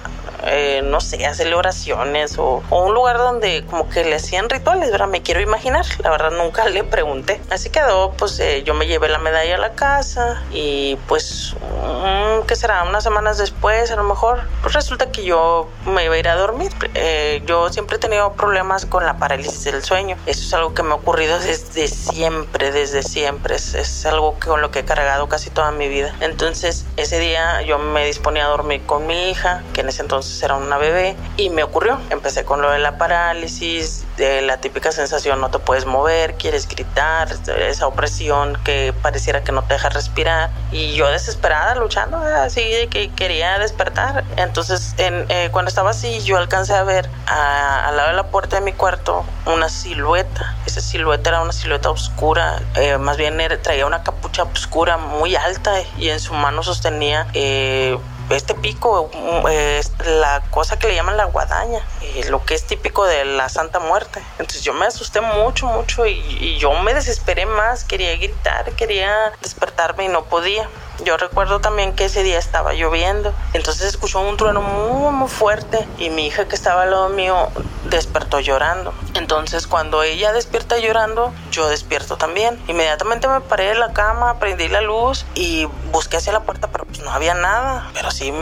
eh, 0.50 0.82
no 0.84 1.02
sé, 1.02 1.26
hacerle 1.26 1.56
oraciones 1.56 2.38
o, 2.38 2.64
un 2.70 2.94
lugar 2.94 3.18
donde 3.18 3.66
como 3.70 3.90
que 3.90 4.04
le 4.04 4.16
hacían 4.16 4.50
rituales, 4.50 4.92
¿verdad? 4.92 5.08
Me 5.08 5.22
quiero 5.22 5.42
imaginar, 5.42 5.86
la 6.04 6.10
verdad 6.10 6.32
nunca 6.32 6.68
le 6.70 6.84
pregunté. 6.84 7.42
Así 7.50 7.70
quedó, 7.70 8.12
pues 8.12 8.40
eh, 8.40 8.64
yo 8.64 8.74
me 8.74 8.88
llevé 8.88 9.10
la 9.10 9.20
medalla 9.20 9.56
a 9.56 9.58
la 9.58 9.74
casa 9.74 10.42
y 10.52 10.98
pues, 11.08 11.56
mm, 11.62 12.46
¿qué 12.46 12.56
será? 12.56 12.84
Unas 12.84 13.04
semanas 13.04 13.38
después 13.38 13.92
a 13.92 13.96
lo 13.96 14.04
mejor, 14.04 14.42
pues 14.62 14.74
resulta 14.74 15.12
que 15.12 15.24
yo 15.24 15.70
me 15.86 16.06
iba 16.06 16.16
a 16.16 16.18
ir 16.18 16.28
a 16.30 16.36
dormir. 16.36 16.72
Eh, 16.94 17.42
yo 17.46 17.70
siempre 17.70 17.98
he 17.98 18.00
tenido 18.00 18.34
problemas 18.34 18.86
con 18.86 19.06
la 19.06 19.18
parálisis 19.18 19.64
del 19.66 19.84
sueño. 19.84 20.18
Eso 20.26 20.42
es 20.42 20.54
algo 20.54 20.74
que 20.74 20.84
me 20.84 20.92
ha 20.92 20.96
ocurrido 20.96 21.40
desde 21.40 21.88
siempre, 21.88 22.72
desde 22.72 23.04
siempre. 23.04 23.56
Es, 23.56 23.74
es 23.74 24.06
algo 24.06 24.36
con 24.44 24.62
lo 24.62 24.72
que 24.72 24.80
he 24.80 24.86
cargado 24.86 25.28
casi 25.28 25.50
toda 25.50 25.72
mi 25.72 25.88
vida. 25.88 26.16
Entonces, 26.22 26.86
ese 26.98 27.20
día 27.20 27.62
yo 27.62 27.78
me 27.78 28.06
disponía 28.06 28.46
a 28.46 28.50
dormir 28.50 28.82
con 28.86 29.08
mi 29.08 29.30
hija, 29.30 29.64
que 29.74 29.82
en 29.82 29.90
ese 29.90 30.02
entonces 30.02 30.37
era 30.44 30.56
una 30.56 30.78
bebé 30.78 31.16
y 31.38 31.50
me 31.50 31.64
ocurrió. 31.64 32.00
Empecé 32.10 32.46
con 32.46 32.62
lo 32.62 32.72
de 32.72 32.80
la 32.80 32.98
parálisis, 32.98 34.06
de 34.18 34.42
la 34.42 34.58
típica 34.58 34.92
sensación 34.92 35.40
no 35.40 35.50
te 35.50 35.60
puedes 35.60 35.86
mover, 35.86 36.36
quieres 36.36 36.68
gritar, 36.68 37.30
esa 37.60 37.88
opresión 37.88 38.58
que 38.64 38.94
pareciera 39.02 39.44
que 39.44 39.52
no 39.52 39.64
te 39.64 39.76
deja 39.76 39.90
respirar 39.90 40.50
y 40.72 40.96
yo 40.96 41.08
desesperada 41.10 41.76
luchando 41.76 42.18
así 42.18 42.62
de 42.62 42.88
que 42.88 43.10
quería 43.12 43.60
despertar. 43.60 44.24
Entonces 44.38 44.94
en, 44.98 45.26
eh, 45.30 45.50
cuando 45.52 45.70
estaba 45.70 45.92
así 45.92 46.20
yo 46.22 46.38
alcancé 46.38 46.74
a 46.74 46.84
ver 46.84 47.10
al 47.28 47.96
lado 47.96 48.10
de 48.10 48.16
la 48.16 48.28
puerta 48.28 48.58
de 48.58 48.62
mi 48.62 48.74
cuarto 48.74 49.26
una 49.46 49.70
silueta. 49.70 50.56
Esa 50.66 50.82
silueta 50.82 51.30
era 51.30 51.42
una 51.42 51.54
silueta 51.54 51.90
oscura, 51.90 52.62
eh, 52.76 52.98
más 52.98 53.18
bien 53.18 53.38
traía 53.62 53.86
una 53.86 54.04
capucha 54.04 54.44
oscura 54.44 54.98
muy 54.98 55.36
alta 55.36 55.82
y 55.98 56.10
en 56.10 56.20
su 56.20 56.34
mano 56.34 56.64
sostenía 56.64 57.28
eh, 57.34 57.98
este 58.30 58.56
pico 58.56 59.10
es 59.50 59.92
la 60.06 60.42
cosa 60.50 60.78
que 60.78 60.88
le 60.88 60.96
llaman 60.96 61.18
la 61.18 61.26
guadaña, 61.26 61.82
lo 62.30 62.44
que 62.44 62.56
es 62.56 62.66
típico 62.66 63.06
de 63.06 63.26
la 63.26 63.50
Santa 63.50 63.80
Muerte. 63.80 64.22
Entonces 64.40 64.64
yo 64.64 64.74
me 64.74 64.86
asusté 64.86 65.22
mucho, 65.22 65.68
mucho 65.68 66.06
y, 66.06 66.20
y 66.40 66.58
yo 66.58 66.74
me 66.82 66.94
desesperé 66.94 67.46
más, 67.46 67.84
quería 67.84 68.16
gritar, 68.18 68.72
quería 68.74 69.32
despertarme 69.42 70.06
y 70.06 70.08
no 70.10 70.26
podía. 70.26 70.68
Yo 71.04 71.18
recuerdo 71.18 71.60
también 71.60 71.94
que 71.94 72.06
ese 72.06 72.24
día 72.24 72.40
estaba 72.40 72.74
lloviendo, 72.74 73.34
entonces 73.54 73.88
escuchó 73.88 74.20
un 74.20 74.36
trueno 74.36 74.62
muy, 74.62 75.28
fuerte 75.28 75.88
y 75.98 76.10
mi 76.10 76.28
hija 76.28 76.48
que 76.48 76.56
estaba 76.56 76.84
al 76.84 76.92
lado 76.92 77.10
mío 77.10 77.50
despertó 77.86 78.40
llorando. 78.40 78.94
Entonces 79.14 79.68
cuando 79.68 80.04
ella 80.04 80.32
despierta 80.32 80.78
llorando, 80.78 81.34
yo 81.52 81.68
despierto 81.68 82.18
también. 82.18 82.62
Inmediatamente 82.68 83.28
me 83.28 83.42
paré 83.42 83.66
de 83.70 83.76
la 83.76 83.94
cama, 83.94 84.40
prendí 84.40 84.68
la 84.68 84.82
luz 84.82 85.26
y 85.36 85.66
busqué 85.92 86.18
hacia 86.18 86.34
la 86.34 86.42
puerta, 86.42 86.68
pero 86.68 86.86
pues 86.86 87.02
no 87.02 87.12
había 87.12 87.34
nada. 87.34 87.90
Pero 87.94 88.12
sí, 88.12 88.34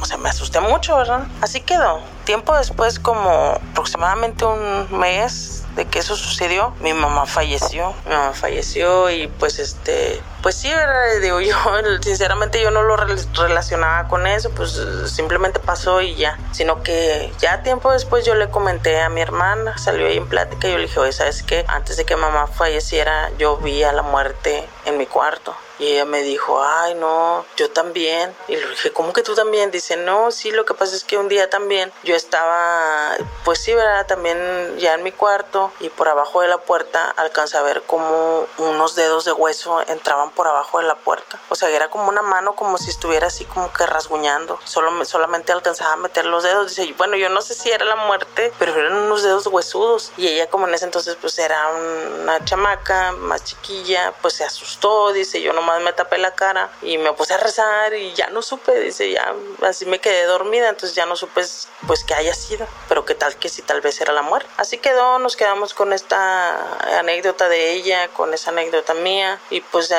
o 0.00 0.04
sea, 0.04 0.16
me 0.16 0.28
asusté 0.28 0.60
mucho, 0.60 0.96
¿verdad? 0.96 1.26
Así 1.40 1.60
quedó. 1.60 2.00
Tiempo 2.24 2.54
después, 2.56 2.98
como 2.98 3.58
aproximadamente 3.72 4.44
un 4.44 4.86
mes, 4.98 5.64
de 5.78 5.86
que 5.86 6.00
eso 6.00 6.16
sucedió, 6.16 6.74
mi 6.80 6.92
mamá 6.92 7.24
falleció. 7.24 7.94
Mi 8.04 8.12
mamá 8.12 8.32
falleció 8.32 9.10
y 9.10 9.28
pues 9.28 9.60
este, 9.60 10.20
pues 10.42 10.56
sí, 10.56 10.70
digo 11.22 11.40
yo, 11.40 11.56
sinceramente 12.02 12.60
yo 12.60 12.70
no 12.70 12.82
lo 12.82 12.96
relacionaba 12.96 14.08
con 14.08 14.26
eso, 14.26 14.50
pues 14.50 14.80
simplemente 15.06 15.60
pasó 15.60 16.00
y 16.00 16.14
ya. 16.14 16.38
Sino 16.52 16.82
que 16.82 17.32
ya 17.38 17.62
tiempo 17.62 17.92
después 17.92 18.24
yo 18.24 18.34
le 18.34 18.48
comenté 18.50 19.00
a 19.00 19.08
mi 19.08 19.20
hermana, 19.20 19.78
salió 19.78 20.06
ahí 20.06 20.16
en 20.16 20.28
plática 20.28 20.68
y 20.68 20.72
yo 20.72 20.78
le 20.78 20.86
dije, 20.86 21.12
¿sabes 21.12 21.42
qué? 21.42 21.64
Antes 21.68 21.96
de 21.96 22.04
que 22.04 22.16
mamá 22.16 22.46
falleciera, 22.46 23.30
yo 23.38 23.56
vi 23.58 23.82
a 23.82 23.92
la 23.92 24.02
muerte 24.02 24.68
en 24.84 24.98
mi 24.98 25.06
cuarto. 25.06 25.54
Y 25.78 25.92
ella 25.92 26.04
me 26.04 26.22
dijo, 26.22 26.62
ay, 26.62 26.94
no, 26.94 27.44
yo 27.56 27.70
también. 27.70 28.34
Y 28.48 28.56
le 28.56 28.68
dije, 28.68 28.92
¿cómo 28.92 29.12
que 29.12 29.22
tú 29.22 29.34
también? 29.34 29.70
Dice, 29.70 29.96
no, 29.96 30.30
sí, 30.30 30.50
lo 30.50 30.64
que 30.64 30.74
pasa 30.74 30.96
es 30.96 31.04
que 31.04 31.16
un 31.16 31.28
día 31.28 31.48
también 31.50 31.92
yo 32.02 32.16
estaba, 32.16 33.16
pues 33.44 33.60
sí, 33.60 33.74
¿verdad? 33.74 34.06
También 34.06 34.76
ya 34.78 34.94
en 34.94 35.02
mi 35.02 35.12
cuarto 35.12 35.72
y 35.80 35.88
por 35.88 36.08
abajo 36.08 36.40
de 36.40 36.48
la 36.48 36.58
puerta 36.58 37.10
alcanza 37.16 37.60
a 37.60 37.62
ver 37.62 37.82
como 37.82 38.46
unos 38.58 38.94
dedos 38.94 39.24
de 39.24 39.32
hueso 39.32 39.80
entraban 39.86 40.30
por 40.30 40.48
abajo 40.48 40.78
de 40.78 40.86
la 40.86 40.96
puerta. 40.96 41.38
O 41.48 41.54
sea, 41.54 41.68
era 41.70 41.88
como 41.88 42.08
una 42.08 42.22
mano 42.22 42.54
como 42.54 42.78
si 42.78 42.90
estuviera 42.90 43.28
así 43.28 43.44
como 43.44 43.72
que 43.72 43.86
rasguñando. 43.86 44.58
Solo, 44.64 45.04
solamente 45.04 45.52
alcanzaba 45.52 45.92
a 45.92 45.96
meter 45.96 46.26
los 46.26 46.42
dedos. 46.42 46.74
Dice, 46.74 46.92
bueno, 46.96 47.16
yo 47.16 47.28
no 47.28 47.40
sé 47.40 47.54
si 47.54 47.70
era 47.70 47.84
la 47.84 47.96
muerte, 47.96 48.52
pero 48.58 48.74
eran 48.74 48.94
unos 48.94 49.22
dedos 49.22 49.46
huesudos. 49.46 50.12
Y 50.16 50.28
ella 50.28 50.48
como 50.48 50.66
en 50.66 50.74
ese 50.74 50.84
entonces 50.86 51.16
pues 51.20 51.38
era 51.38 51.68
una 51.68 52.44
chamaca 52.44 53.12
más 53.12 53.44
chiquilla, 53.44 54.12
pues 54.20 54.34
se 54.34 54.44
asustó, 54.44 55.12
dice, 55.12 55.40
yo 55.40 55.52
nomás 55.68 55.82
me 55.82 55.92
tapé 55.92 56.18
la 56.18 56.30
cara 56.30 56.70
y 56.80 56.96
me 56.96 57.12
puse 57.12 57.34
a 57.34 57.36
rezar 57.36 57.92
y 57.92 58.14
ya 58.14 58.28
no 58.30 58.40
supe, 58.40 58.80
dice, 58.80 59.10
ya 59.10 59.34
así 59.62 59.84
me 59.84 60.00
quedé 60.00 60.24
dormida, 60.24 60.70
entonces 60.70 60.94
ya 60.94 61.04
no 61.04 61.14
supe 61.14 61.42
pues 61.86 62.04
que 62.04 62.14
haya 62.14 62.34
sido, 62.34 62.66
pero 62.88 63.04
qué 63.04 63.14
tal 63.14 63.36
que 63.36 63.48
si 63.48 63.60
tal 63.62 63.80
vez 63.80 64.00
era 64.00 64.12
la 64.12 64.22
muerte. 64.22 64.48
Así 64.56 64.78
quedó, 64.78 65.18
nos 65.18 65.36
quedamos 65.36 65.74
con 65.74 65.92
esta 65.92 66.98
anécdota 66.98 67.48
de 67.48 67.72
ella, 67.72 68.08
con 68.08 68.32
esa 68.32 68.50
anécdota 68.50 68.94
mía 68.94 69.38
y 69.50 69.60
pues 69.60 69.92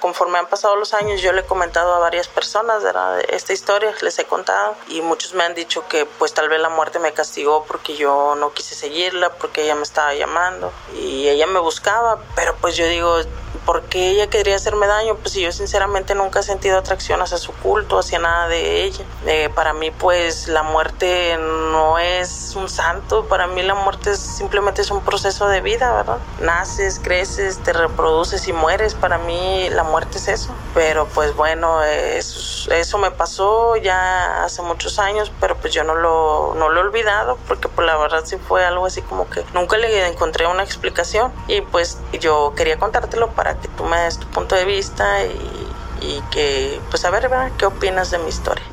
conforme 0.00 0.38
han 0.38 0.46
pasado 0.46 0.76
los 0.76 0.94
años 0.94 1.20
yo 1.20 1.32
le 1.32 1.40
he 1.40 1.46
comentado 1.46 1.94
a 1.94 1.98
varias 1.98 2.28
personas 2.28 2.82
de 2.82 2.92
esta 3.30 3.52
historia, 3.52 3.92
les 4.02 4.18
he 4.18 4.24
contado 4.24 4.76
y 4.88 5.00
muchos 5.00 5.34
me 5.34 5.44
han 5.44 5.54
dicho 5.54 5.88
que 5.88 6.06
pues 6.06 6.34
tal 6.34 6.48
vez 6.48 6.60
la 6.60 6.68
muerte 6.68 6.98
me 6.98 7.12
castigó 7.12 7.64
porque 7.64 7.96
yo 7.96 8.34
no 8.36 8.52
quise 8.52 8.74
seguirla, 8.74 9.30
porque 9.30 9.64
ella 9.64 9.74
me 9.74 9.82
estaba 9.82 10.14
llamando 10.14 10.72
y 10.94 11.28
ella 11.28 11.46
me 11.46 11.58
buscaba, 11.58 12.20
pero 12.36 12.54
pues 12.60 12.76
yo 12.76 12.86
digo, 12.86 13.18
¿por 13.64 13.82
qué 13.84 14.10
ella 14.10 14.28
quería 14.28 14.56
hacerme 14.56 14.86
daño? 14.86 15.15
Pues 15.16 15.34
yo 15.34 15.50
sinceramente 15.52 16.14
nunca 16.14 16.40
he 16.40 16.42
sentido 16.42 16.78
atracción 16.78 17.20
hacia 17.22 17.38
su 17.38 17.52
culto, 17.52 17.98
hacia 17.98 18.18
nada 18.18 18.48
de 18.48 18.84
ella. 18.84 19.04
Eh, 19.26 19.50
para 19.54 19.72
mí 19.72 19.90
pues 19.90 20.48
la 20.48 20.62
muerte 20.62 21.38
no 21.38 21.98
es 21.98 22.54
un 22.56 22.68
santo, 22.68 23.26
para 23.26 23.46
mí 23.46 23.62
la 23.62 23.74
muerte 23.74 24.16
simplemente 24.16 24.82
es 24.82 24.90
un 24.90 25.02
proceso 25.02 25.48
de 25.48 25.60
vida, 25.60 25.92
¿verdad? 25.92 26.18
Naces, 26.40 27.00
creces, 27.02 27.58
te 27.58 27.72
reproduces 27.72 28.46
y 28.48 28.52
mueres, 28.52 28.94
para 28.94 29.18
mí 29.18 29.68
la 29.70 29.82
muerte 29.82 30.18
es 30.18 30.28
eso. 30.28 30.54
Pero 30.74 31.06
pues 31.06 31.34
bueno, 31.34 31.82
eso, 31.82 32.70
eso 32.72 32.98
me 32.98 33.10
pasó 33.10 33.76
ya 33.76 34.44
hace 34.44 34.62
muchos 34.62 34.98
años, 34.98 35.32
pero 35.40 35.56
pues 35.56 35.72
yo 35.72 35.84
no 35.84 35.94
lo, 35.94 36.54
no 36.56 36.68
lo 36.68 36.80
he 36.80 36.84
olvidado 36.84 37.38
porque 37.48 37.68
pues 37.68 37.86
la 37.86 37.96
verdad 37.96 38.22
sí 38.24 38.36
fue 38.36 38.64
algo 38.64 38.86
así 38.86 39.02
como 39.02 39.28
que 39.28 39.44
nunca 39.54 39.76
le 39.76 40.06
encontré 40.08 40.46
una 40.46 40.62
explicación 40.62 41.32
y 41.48 41.60
pues 41.60 41.98
yo 42.20 42.52
quería 42.56 42.78
contártelo 42.78 43.28
para 43.28 43.58
que 43.58 43.68
tú 43.68 43.84
me 43.84 43.98
des 44.00 44.18
tu 44.18 44.26
punto 44.28 44.54
de 44.54 44.64
vista 44.64 45.05
y, 46.00 46.20
que, 46.30 46.80
pues 46.90 47.04
a 47.04 47.10
ver, 47.10 47.28
¿qué 47.58 47.66
opinas 47.66 48.10
de 48.10 48.18
mi 48.18 48.28
historia? 48.28 48.64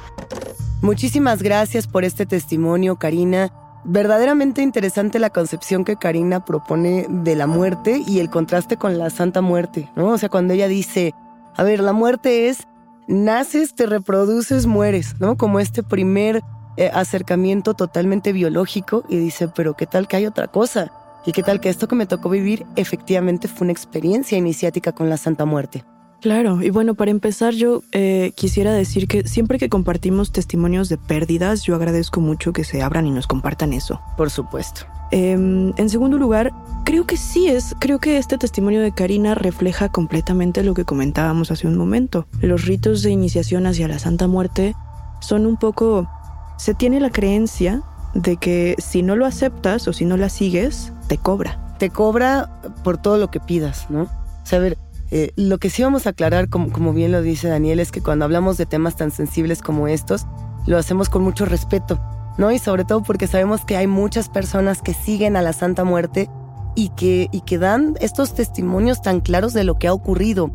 Muchísimas 0.82 1.42
gracias 1.42 1.88
por 1.88 2.04
este 2.04 2.26
testimonio, 2.26 2.98
Karina. 2.98 3.52
Verdaderamente 3.86 4.62
interesante 4.62 5.20
la 5.20 5.30
concepción 5.30 5.84
que 5.86 5.98
Karina 5.98 6.46
propone 6.46 7.06
de 7.10 7.36
la 7.36 7.48
muerte 7.48 8.02
y 8.06 8.20
el 8.20 8.30
contraste 8.30 8.78
con 8.78 8.98
la 8.98 9.10
Santa 9.10 9.42
Muerte, 9.42 9.90
¿no? 9.96 10.10
O 10.10 10.18
sea, 10.18 10.30
cuando 10.30 10.54
ella 10.54 10.68
dice, 10.68 11.14
a 11.56 11.64
ver, 11.64 11.80
la 11.80 11.94
muerte 11.94 12.50
es, 12.50 12.68
naces, 13.08 13.76
te 13.76 13.86
reproduces, 13.86 14.66
mueres, 14.66 15.16
¿no? 15.20 15.38
Como 15.38 15.60
este 15.60 15.84
primer 15.84 16.42
eh, 16.78 16.90
acercamiento 16.94 17.74
totalmente 17.74 18.34
biológico 18.34 19.04
y 19.08 19.18
dice, 19.18 19.48
pero 19.50 19.76
¿qué 19.76 19.86
tal 19.86 20.08
que 20.08 20.18
hay 20.18 20.26
otra 20.26 20.48
cosa? 20.48 20.92
¿Y 21.26 21.32
qué 21.32 21.44
tal 21.44 21.60
que 21.60 21.70
esto 21.70 21.88
que 21.88 21.96
me 21.96 22.06
tocó 22.06 22.30
vivir 22.30 22.66
efectivamente 22.76 23.48
fue 23.48 23.66
una 23.66 23.72
experiencia 23.72 24.38
iniciática 24.38 24.92
con 24.92 25.10
la 25.10 25.18
Santa 25.18 25.46
Muerte? 25.46 25.86
Claro, 26.24 26.64
y 26.64 26.70
bueno, 26.70 26.96
para 26.96 27.12
empezar 27.12 27.54
yo 27.54 27.84
eh, 27.92 28.32
quisiera 28.36 28.72
decir 28.72 29.10
que 29.10 29.28
siempre 29.28 29.60
que 29.60 29.68
compartimos 29.68 30.32
testimonios 30.32 30.88
de 30.88 30.98
pérdidas, 30.98 31.64
yo 31.64 31.76
agradezco 31.76 32.22
mucho 32.22 32.54
que 32.54 32.64
se 32.64 32.82
abran 32.82 33.06
y 33.06 33.12
nos 33.12 33.28
compartan 33.28 33.74
eso. 33.74 34.00
Por 34.16 34.30
supuesto. 34.30 34.86
Em, 35.12 35.74
en 35.76 35.90
segundo 35.90 36.18
lugar, 36.18 36.54
creo 36.86 37.06
que 37.06 37.18
sí 37.18 37.50
es, 37.50 37.76
creo 37.78 38.00
que 38.00 38.18
este 38.18 38.38
testimonio 38.38 38.80
de 38.80 38.94
Karina 38.94 39.36
refleja 39.36 39.90
completamente 39.90 40.64
lo 40.64 40.74
que 40.74 40.86
comentábamos 40.86 41.52
hace 41.52 41.68
un 41.68 41.76
momento. 41.76 42.26
Los 42.40 42.64
ritos 42.64 43.02
de 43.02 43.12
iniciación 43.12 43.66
hacia 43.66 43.90
la 43.90 44.00
Santa 44.00 44.28
Muerte 44.28 44.76
son 45.20 45.46
un 45.46 45.58
poco... 45.58 46.10
Se 46.58 46.74
tiene 46.74 47.02
la 47.02 47.10
creencia 47.10 47.84
de 48.14 48.38
que 48.38 48.78
si 48.78 49.04
no 49.04 49.18
lo 49.18 49.26
aceptas 49.26 49.90
o 49.90 49.92
si 49.92 50.06
no 50.06 50.16
la 50.16 50.30
sigues, 50.30 50.94
te 51.10 51.18
cobra. 51.18 51.76
Te 51.80 51.90
cobra 51.90 52.62
por 52.82 52.98
todo 52.98 53.18
lo 53.18 53.30
que 53.30 53.42
pidas, 53.42 53.88
¿no? 53.90 54.04
O 54.04 54.46
sea, 54.46 54.60
a 54.60 54.62
ver, 54.62 54.78
eh, 55.16 55.32
lo 55.36 55.60
que 55.60 55.70
sí 55.70 55.84
vamos 55.84 56.08
a 56.08 56.10
aclarar, 56.10 56.50
como, 56.50 56.92
bien 56.92 57.12
lo 57.12 57.22
dice 57.22 57.48
Daniel, 57.48 57.80
es 57.80 57.92
que 57.92 58.02
cuando 58.02 58.26
hablamos 58.26 58.58
de 58.58 58.66
temas 58.66 58.96
tan 58.96 59.12
sensibles 59.12 59.62
como 59.62 59.88
estos, 59.88 60.26
lo 60.66 60.76
hacemos 60.76 61.08
con 61.08 61.22
mucho 61.22 61.46
respeto, 61.46 62.02
¿no? 62.40 62.52
Y 62.52 62.58
sobre 62.58 62.84
todo 62.84 63.04
porque 63.04 63.28
sabemos 63.28 63.64
que 63.64 63.78
hay 63.78 63.86
muchas 63.86 64.28
personas 64.28 64.82
que 64.82 64.96
siguen 64.96 65.38
a 65.38 65.44
la 65.44 65.54
Santa 65.54 65.84
Muerte 65.84 66.32
y 66.76 66.90
que, 66.90 67.30
y 67.32 67.42
que 67.42 67.60
dan 67.60 67.94
estos 68.02 68.34
testimonios 68.34 69.04
tan 69.04 69.20
claros 69.20 69.54
de 69.54 69.64
lo 69.64 69.78
que 69.78 69.88
ha 69.88 69.94
ocurrido. 69.94 70.50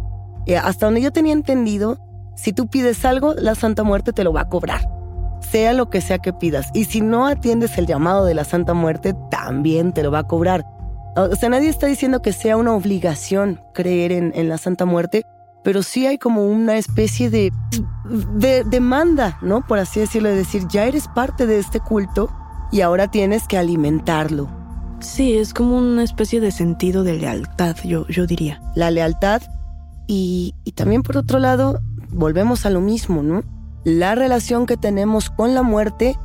Eh, 0.47 0.57
hasta 0.57 0.87
donde 0.87 1.03
yo 1.03 1.13
tenía 1.13 1.35
entendido, 1.35 2.01
si 2.35 2.53
tú 2.53 2.67
pides 2.67 3.05
algo, 3.05 3.35
la 3.35 3.55
Santa 3.55 3.85
Muerte 3.85 4.13
te 4.13 4.25
lo 4.25 4.33
va 4.33 4.41
a 4.41 4.49
cobrar 4.49 4.99
sea 5.41 5.73
lo 5.73 5.89
que 5.89 6.01
sea 6.01 6.19
que 6.19 6.33
pidas. 6.33 6.69
Y 6.75 6.85
si 6.85 7.01
no 7.01 7.27
atiendes 7.27 7.79
el 7.79 7.87
llamado 7.87 8.25
de 8.25 8.35
la 8.35 8.45
Santa 8.45 8.75
Muerte, 8.75 9.15
también 9.31 9.93
te 9.93 10.03
lo 10.03 10.11
va 10.11 10.19
a 10.19 10.27
cobrar. 10.27 10.67
O 11.23 11.37
sea, 11.37 11.49
nadie 11.49 11.69
está 11.69 11.87
diciendo 11.87 12.23
que 12.23 12.33
sea 12.33 12.57
una 12.57 12.75
obligación 12.75 13.61
creer 13.75 14.13
en, 14.13 14.49
la 14.49 14.59
Santa 14.59 14.85
Muerte, 14.85 15.25
pero 15.65 15.83
sí 15.83 16.07
hay 16.07 16.19
como 16.19 16.47
una 16.47 16.77
especie 16.77 17.31
de, 17.31 17.53
de 18.35 18.65
demanda, 18.65 19.39
¿no? 19.43 19.67
Por 19.67 19.79
así 19.79 20.01
decirlo, 20.01 20.29
de 20.29 20.37
decir, 20.37 20.63
ya 20.69 20.85
eres 20.85 21.09
parte 21.09 21.47
de 21.47 21.59
este 21.59 21.81
culto 21.81 22.31
y 22.71 22.81
ahora 22.83 23.11
tienes 23.11 23.47
que 23.49 23.59
alimentarlo. 23.59 24.49
Sí, 25.01 25.35
es 25.35 25.55
como 25.55 25.79
una 25.79 26.03
especie 26.03 26.41
de 26.41 26.51
sentido 26.51 27.05
de 27.05 27.15
lealtad, 27.15 27.77
yo, 27.85 28.07
yo 28.09 28.27
diría. 28.27 28.61
La 28.75 28.91
lealtad 28.91 29.43
y, 30.07 30.55
y 30.65 30.73
también 30.73 31.03
por 31.03 31.17
otro 31.17 31.39
lado, 31.39 31.81
volvemos 32.11 32.67
a 32.67 32.71
lo 32.71 32.81
mismo, 32.81 33.23
¿no? 33.23 33.43
la 33.85 34.15
relación 34.15 34.67
que 34.67 34.77
tenemos 34.77 35.31
con 35.31 35.55
la 35.55 35.63
muerte 35.63 36.17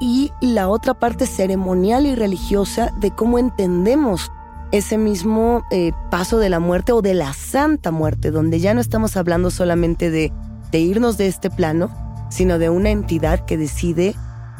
y 0.00 0.32
la 0.40 0.68
otra 0.68 0.94
parte 0.94 1.26
ceremonial 1.26 2.06
y 2.06 2.14
religiosa 2.14 2.90
de 3.00 3.10
cómo 3.10 3.38
entendemos 3.38 4.32
ese 4.72 4.98
mismo 4.98 5.64
eh, 5.70 5.92
paso 6.10 6.38
de 6.38 6.48
la 6.48 6.60
muerte 6.60 6.92
o 6.92 7.02
de 7.02 7.14
la 7.14 7.32
santa 7.32 7.90
muerte, 7.90 8.30
donde 8.30 8.60
ya 8.60 8.74
no 8.74 8.80
estamos 8.80 9.16
hablando 9.16 9.50
solamente 9.50 10.10
de, 10.10 10.32
irnos 10.72 11.18
de 11.18 11.26
este 11.26 11.50
plano, 11.50 11.90
sino 12.30 12.58
de 12.58 12.70
una 12.70 12.90
entidad 12.90 13.44
que 13.44 13.56
decide 13.56 14.14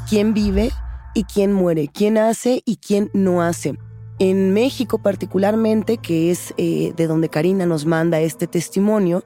quién 0.09 0.35
vive 0.35 0.73
y 1.14 1.25
quién 1.25 1.53
muere, 1.53 1.88
quién 1.88 2.18
hace 2.18 2.62
y 2.64 2.77
quién 2.77 3.11
no 3.14 3.42
hace. 3.42 3.79
En 4.18 4.53
México 4.53 4.99
particularmente, 4.99 5.99
que 5.99 6.31
es 6.31 6.55
eh, 6.57 6.92
de 6.96 7.07
donde 7.07 7.29
Karina 7.29 7.64
nos 7.64 7.87
manda 7.87 8.20
este 8.20 8.46
testimonio, 8.46 9.25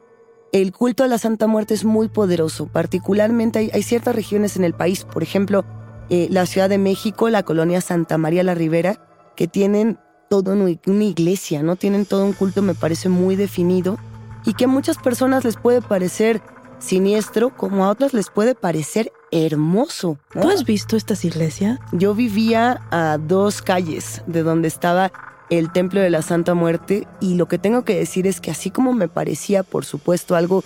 el 0.52 0.70
culto 0.70 1.02
a 1.02 1.08
la 1.08 1.18
Santa 1.18 1.48
Muerte 1.48 1.74
es 1.74 1.84
muy 1.84 2.08
poderoso. 2.08 2.66
Particularmente 2.66 3.70
hay, 3.72 3.82
ciertas 3.82 4.14
regiones 4.14 4.56
en 4.56 4.62
el 4.62 4.72
país, 4.72 5.04
por 5.04 5.24
ejemplo, 5.24 5.64
eh, 6.10 6.28
la 6.30 6.46
Ciudad 6.46 6.68
de 6.68 6.78
México, 6.78 7.28
la 7.28 7.42
colonia 7.42 7.80
Santa 7.80 8.18
María 8.18 8.44
la 8.44 8.54
Ribera, 8.54 9.00
que 9.34 9.48
tienen 9.48 9.98
todo 10.42 10.52
una 10.86 11.04
iglesia, 11.04 11.62
¿no? 11.62 11.76
Tienen 11.76 12.06
todo 12.06 12.24
un 12.24 12.32
culto, 12.32 12.62
me 12.62 12.74
parece 12.74 13.08
muy 13.08 13.36
definido, 13.36 13.98
y 14.44 14.54
que 14.54 14.64
a 14.64 14.68
muchas 14.68 14.98
personas 14.98 15.44
les 15.44 15.56
puede 15.56 15.80
parecer 15.80 16.42
siniestro, 16.78 17.50
como 17.56 17.84
a 17.84 17.90
otras 17.90 18.12
les 18.12 18.30
puede 18.30 18.54
parecer 18.54 19.12
hermoso. 19.30 20.18
¿Tú 20.32 20.48
has 20.48 20.64
visto 20.64 20.96
estas 20.96 21.24
iglesias? 21.24 21.78
Yo 21.92 22.14
vivía 22.14 22.82
a 22.90 23.18
dos 23.18 23.62
calles 23.62 24.22
de 24.26 24.42
donde 24.42 24.68
estaba 24.68 25.12
el 25.50 25.72
Templo 25.72 26.00
de 26.00 26.10
la 26.10 26.22
Santa 26.22 26.54
Muerte 26.54 27.06
y 27.20 27.34
lo 27.34 27.48
que 27.48 27.58
tengo 27.58 27.84
que 27.84 27.96
decir 27.96 28.26
es 28.26 28.40
que 28.40 28.50
así 28.50 28.70
como 28.70 28.92
me 28.92 29.08
parecía, 29.08 29.62
por 29.62 29.84
supuesto, 29.84 30.36
algo 30.36 30.62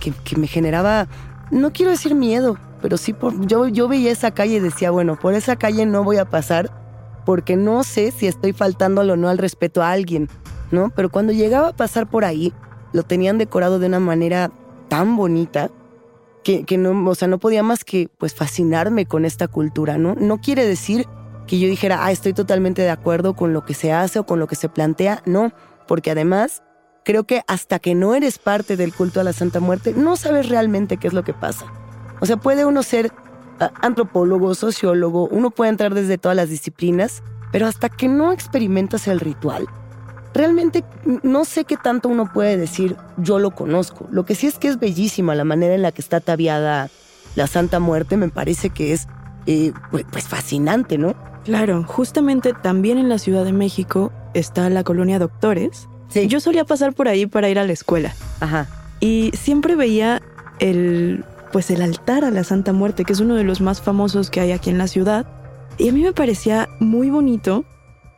que, 0.00 0.36
me 0.36 0.46
generaba, 0.46 1.08
no 1.50 1.72
quiero 1.72 1.90
decir 1.90 2.14
miedo, 2.14 2.58
pero 2.80 2.96
sí, 2.96 3.12
por, 3.12 3.46
yo, 3.46 3.66
yo 3.66 3.88
veía 3.88 4.12
esa 4.12 4.30
calle 4.30 4.56
y 4.56 4.60
decía, 4.60 4.90
bueno, 4.90 5.18
por 5.18 5.34
esa 5.34 5.56
calle 5.56 5.84
no 5.86 6.04
voy 6.04 6.18
a 6.18 6.26
pasar 6.26 6.85
porque 7.26 7.56
no 7.56 7.84
sé 7.84 8.12
si 8.12 8.26
estoy 8.26 8.54
faltando 8.54 9.02
o 9.02 9.16
no 9.16 9.28
al 9.28 9.36
respeto 9.36 9.82
a 9.82 9.90
alguien, 9.90 10.30
¿no? 10.70 10.90
Pero 10.96 11.10
cuando 11.10 11.34
llegaba 11.34 11.68
a 11.68 11.76
pasar 11.76 12.08
por 12.08 12.24
ahí, 12.24 12.54
lo 12.92 13.02
tenían 13.02 13.36
decorado 13.36 13.78
de 13.78 13.88
una 13.88 14.00
manera 14.00 14.50
tan 14.88 15.16
bonita 15.16 15.70
que, 16.42 16.78
no, 16.78 17.10
o 17.10 17.14
sea, 17.16 17.26
no 17.26 17.38
podía 17.38 17.64
más 17.64 17.82
que 17.82 18.08
pues 18.18 18.32
fascinarme 18.32 19.04
con 19.04 19.24
esta 19.24 19.48
cultura, 19.48 19.98
¿no? 19.98 20.14
No 20.14 20.40
quiere 20.40 20.64
decir 20.64 21.04
que 21.48 21.58
yo 21.58 21.68
dijera, 21.68 22.04
ah, 22.04 22.12
estoy 22.12 22.32
totalmente 22.32 22.82
de 22.82 22.90
acuerdo 22.90 23.34
con 23.34 23.52
lo 23.52 23.64
que 23.64 23.74
se 23.74 23.92
hace 23.92 24.20
o 24.20 24.26
con 24.26 24.38
lo 24.38 24.46
que 24.46 24.54
se 24.54 24.68
plantea. 24.68 25.22
No, 25.26 25.52
porque 25.88 26.12
además 26.12 26.62
creo 27.04 27.24
que 27.24 27.42
hasta 27.48 27.80
que 27.80 27.96
no 27.96 28.14
eres 28.14 28.38
parte 28.38 28.76
del 28.76 28.94
culto 28.94 29.18
a 29.18 29.24
la 29.24 29.32
Santa 29.32 29.58
Muerte, 29.58 29.92
no 29.96 30.14
sabes 30.14 30.48
realmente 30.48 30.98
qué 30.98 31.08
es 31.08 31.12
lo 31.12 31.24
que 31.24 31.34
pasa. 31.34 31.66
O 32.20 32.26
sea, 32.26 32.36
puede 32.36 32.64
uno 32.64 32.84
ser 32.84 33.10
antropólogo, 33.80 34.54
sociólogo, 34.54 35.28
uno 35.28 35.50
puede 35.50 35.70
entrar 35.70 35.94
desde 35.94 36.18
todas 36.18 36.36
las 36.36 36.48
disciplinas, 36.48 37.22
pero 37.52 37.66
hasta 37.66 37.88
que 37.88 38.08
no 38.08 38.32
experimentas 38.32 39.08
el 39.08 39.20
ritual, 39.20 39.66
realmente 40.34 40.84
no 41.22 41.44
sé 41.44 41.64
qué 41.64 41.76
tanto 41.76 42.08
uno 42.08 42.30
puede 42.32 42.56
decir, 42.56 42.96
yo 43.16 43.38
lo 43.38 43.52
conozco. 43.52 44.06
Lo 44.10 44.24
que 44.24 44.34
sí 44.34 44.46
es 44.46 44.58
que 44.58 44.68
es 44.68 44.78
bellísima 44.78 45.34
la 45.34 45.44
manera 45.44 45.74
en 45.74 45.82
la 45.82 45.92
que 45.92 46.02
está 46.02 46.18
ataviada 46.18 46.90
la 47.34 47.46
Santa 47.46 47.80
Muerte, 47.80 48.16
me 48.16 48.28
parece 48.28 48.70
que 48.70 48.92
es 48.92 49.08
eh, 49.46 49.72
pues, 49.90 50.04
pues 50.10 50.26
fascinante, 50.28 50.98
¿no? 50.98 51.14
Claro, 51.44 51.84
justamente 51.84 52.52
también 52.52 52.98
en 52.98 53.08
la 53.08 53.18
Ciudad 53.18 53.44
de 53.44 53.52
México 53.52 54.12
está 54.34 54.68
la 54.68 54.82
colonia 54.82 55.18
Doctores. 55.18 55.88
Sí. 56.08 56.26
Yo 56.26 56.40
solía 56.40 56.64
pasar 56.64 56.92
por 56.92 57.08
ahí 57.08 57.26
para 57.26 57.48
ir 57.48 57.58
a 57.58 57.64
la 57.64 57.72
escuela. 57.72 58.14
Ajá. 58.40 58.66
y 59.00 59.30
siempre 59.34 59.76
veía 59.76 60.20
el 60.58 61.24
pues 61.56 61.70
el 61.70 61.80
altar 61.80 62.22
a 62.22 62.30
la 62.30 62.44
Santa 62.44 62.74
Muerte, 62.74 63.06
que 63.06 63.14
es 63.14 63.20
uno 63.20 63.34
de 63.34 63.42
los 63.42 63.62
más 63.62 63.80
famosos 63.80 64.28
que 64.28 64.40
hay 64.40 64.52
aquí 64.52 64.68
en 64.68 64.76
la 64.76 64.88
ciudad, 64.88 65.24
y 65.78 65.88
a 65.88 65.92
mí 65.94 66.02
me 66.02 66.12
parecía 66.12 66.68
muy 66.80 67.08
bonito 67.08 67.64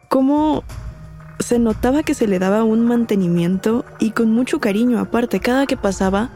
cómo 0.09 0.65
se 1.39 1.61
notaba 1.61 2.03
que 2.03 2.15
se 2.15 2.27
le 2.27 2.41
daba 2.41 2.65
un 2.65 2.85
mantenimiento 2.85 3.85
y 4.01 4.11
con 4.11 4.33
mucho 4.33 4.59
cariño 4.59 4.99
aparte. 4.99 5.39
Cada 5.39 5.67
que 5.67 5.77
pasaba, 5.77 6.31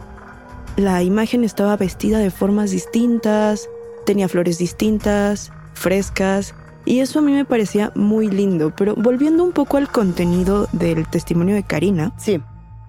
la 0.76 1.02
imagen 1.02 1.42
estaba 1.42 1.76
vestida 1.76 2.20
de 2.20 2.30
formas 2.30 2.70
distintas, 2.70 3.68
tenía 4.06 4.28
flores 4.28 4.58
distintas, 4.58 5.50
frescas, 5.74 6.54
y 6.84 7.00
eso 7.00 7.18
a 7.18 7.22
mí 7.22 7.32
me 7.32 7.44
parecía 7.44 7.90
muy 7.96 8.28
lindo. 8.28 8.72
Pero 8.76 8.94
volviendo 8.94 9.42
un 9.42 9.50
poco 9.50 9.76
al 9.76 9.88
contenido 9.88 10.68
del 10.70 11.08
testimonio 11.08 11.56
de 11.56 11.64
Karina. 11.64 12.12
Sí. 12.16 12.40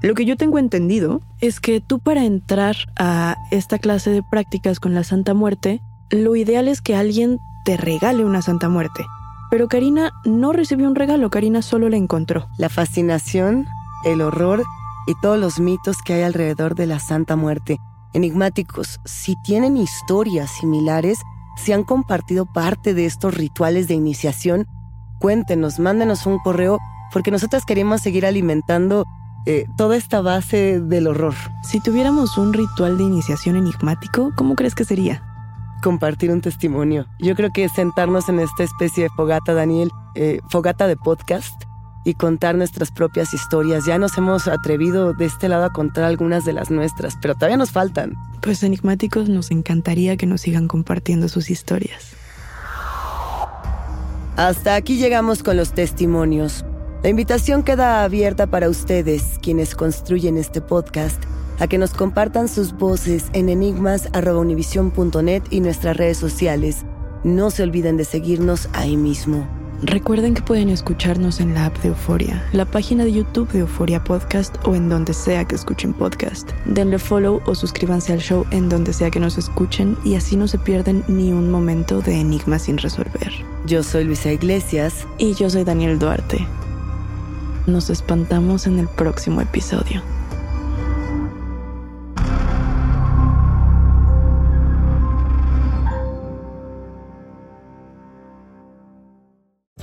Lo 0.03 0.15
que 0.15 0.25
yo 0.25 0.35
tengo 0.35 0.59
entendido 0.59 1.21
es 1.39 1.61
que 1.61 1.79
tú 1.79 1.99
para 1.99 2.25
entrar 2.25 2.75
a 2.99 3.37
esta 3.51 3.79
clase 3.79 4.09
de 4.09 4.21
prácticas 4.21 4.81
con 4.81 4.93
la 4.93 5.05
Santa 5.05 5.33
Muerte, 5.33 5.81
lo 6.09 6.35
ideal 6.35 6.67
es 6.67 6.81
que 6.81 6.93
alguien 6.93 7.39
te 7.63 7.77
regale 7.77 8.25
una 8.25 8.41
Santa 8.41 8.67
Muerte. 8.67 9.05
Pero 9.49 9.69
Karina 9.69 10.11
no 10.25 10.51
recibió 10.51 10.89
un 10.89 10.95
regalo, 10.95 11.29
Karina 11.29 11.61
solo 11.61 11.87
la 11.87 11.95
encontró. 11.95 12.49
La 12.57 12.67
fascinación, 12.67 13.65
el 14.03 14.19
horror 14.19 14.63
y 15.07 15.13
todos 15.21 15.39
los 15.39 15.61
mitos 15.61 16.01
que 16.01 16.15
hay 16.15 16.23
alrededor 16.23 16.75
de 16.75 16.87
la 16.87 16.99
Santa 16.99 17.37
Muerte. 17.37 17.77
Enigmáticos, 18.11 18.99
si 19.05 19.37
tienen 19.41 19.77
historias 19.77 20.51
similares, 20.51 21.19
si 21.55 21.71
han 21.71 21.85
compartido 21.85 22.45
parte 22.45 22.93
de 22.93 23.05
estos 23.05 23.35
rituales 23.35 23.87
de 23.87 23.93
iniciación, 23.93 24.67
cuéntenos, 25.21 25.79
mándenos 25.79 26.25
un 26.25 26.39
correo, 26.39 26.77
porque 27.13 27.31
nosotras 27.31 27.63
queremos 27.65 28.01
seguir 28.01 28.25
alimentando 28.25 29.05
eh, 29.45 29.65
toda 29.77 29.95
esta 29.95 30.21
base 30.21 30.79
del 30.79 31.07
horror. 31.07 31.35
Si 31.63 31.79
tuviéramos 31.79 32.37
un 32.37 32.53
ritual 32.53 32.97
de 32.97 33.03
iniciación 33.03 33.55
enigmático, 33.55 34.31
¿cómo 34.35 34.55
crees 34.55 34.75
que 34.75 34.85
sería? 34.85 35.23
Compartir 35.81 36.31
un 36.31 36.41
testimonio. 36.41 37.07
Yo 37.19 37.35
creo 37.35 37.51
que 37.51 37.67
sentarnos 37.69 38.29
en 38.29 38.39
esta 38.39 38.63
especie 38.63 39.03
de 39.03 39.09
fogata, 39.09 39.53
Daniel, 39.53 39.91
eh, 40.15 40.39
fogata 40.49 40.87
de 40.87 40.95
podcast, 40.95 41.53
y 42.03 42.15
contar 42.15 42.55
nuestras 42.55 42.91
propias 42.91 43.33
historias. 43.33 43.85
Ya 43.85 43.97
nos 43.97 44.17
hemos 44.17 44.47
atrevido 44.47 45.13
de 45.13 45.25
este 45.25 45.49
lado 45.49 45.65
a 45.65 45.73
contar 45.73 46.03
algunas 46.03 46.45
de 46.45 46.53
las 46.53 46.69
nuestras, 46.69 47.17
pero 47.21 47.35
todavía 47.35 47.57
nos 47.57 47.71
faltan. 47.71 48.15
Pues 48.41 48.63
enigmáticos 48.63 49.29
nos 49.29 49.51
encantaría 49.51 50.17
que 50.17 50.25
nos 50.25 50.41
sigan 50.41 50.67
compartiendo 50.67 51.29
sus 51.29 51.49
historias. 51.49 52.15
Hasta 54.35 54.75
aquí 54.75 54.97
llegamos 54.97 55.43
con 55.43 55.57
los 55.57 55.73
testimonios. 55.73 56.65
La 57.03 57.09
invitación 57.09 57.61
queda 57.63 58.03
abierta 58.05 58.47
para 58.47 58.69
ustedes, 58.69 59.37
quienes 59.41 59.75
construyen 59.75 60.37
este 60.37 60.61
podcast, 60.61 61.21
a 61.59 61.67
que 61.67 61.77
nos 61.77 61.91
compartan 61.91 62.47
sus 62.47 62.71
voces 62.71 63.25
en 63.33 63.49
enigmas.univision.net 63.49 65.43
y 65.49 65.59
nuestras 65.59 65.97
redes 65.97 66.17
sociales. 66.17 66.85
No 67.25 67.51
se 67.51 67.63
olviden 67.63 67.97
de 67.97 68.05
seguirnos 68.05 68.69
ahí 68.71 68.95
mismo. 68.95 69.45
Recuerden 69.81 70.33
que 70.33 70.43
pueden 70.43 70.69
escucharnos 70.69 71.41
en 71.41 71.53
la 71.53 71.65
app 71.65 71.77
de 71.79 71.89
Euforia, 71.89 72.41
la 72.53 72.63
página 72.63 73.03
de 73.03 73.11
YouTube 73.11 73.51
de 73.51 73.59
Euforia 73.59 74.01
Podcast 74.01 74.55
o 74.65 74.73
en 74.73 74.87
donde 74.87 75.13
sea 75.13 75.43
que 75.43 75.55
escuchen 75.55 75.91
podcast. 75.91 76.51
Denle 76.63 76.99
follow 76.99 77.41
o 77.45 77.53
suscríbanse 77.53 78.13
al 78.13 78.19
show 78.19 78.45
en 78.51 78.69
donde 78.69 78.93
sea 78.93 79.11
que 79.11 79.19
nos 79.19 79.37
escuchen 79.37 79.97
y 80.05 80.15
así 80.15 80.37
no 80.37 80.47
se 80.47 80.57
pierden 80.57 81.03
ni 81.09 81.33
un 81.33 81.51
momento 81.51 81.99
de 82.01 82.21
enigma 82.21 82.59
sin 82.59 82.77
resolver. 82.77 83.33
Yo 83.65 83.83
soy 83.83 84.05
Luisa 84.05 84.31
Iglesias. 84.31 85.05
Y 85.17 85.33
yo 85.33 85.49
soy 85.49 85.65
Daniel 85.65 85.99
Duarte. 85.99 86.47
Nos 87.65 87.89
espantamos 87.89 88.67
en 88.67 88.77
el 88.77 88.89
próximo 88.89 89.39
episodio. 89.39 90.01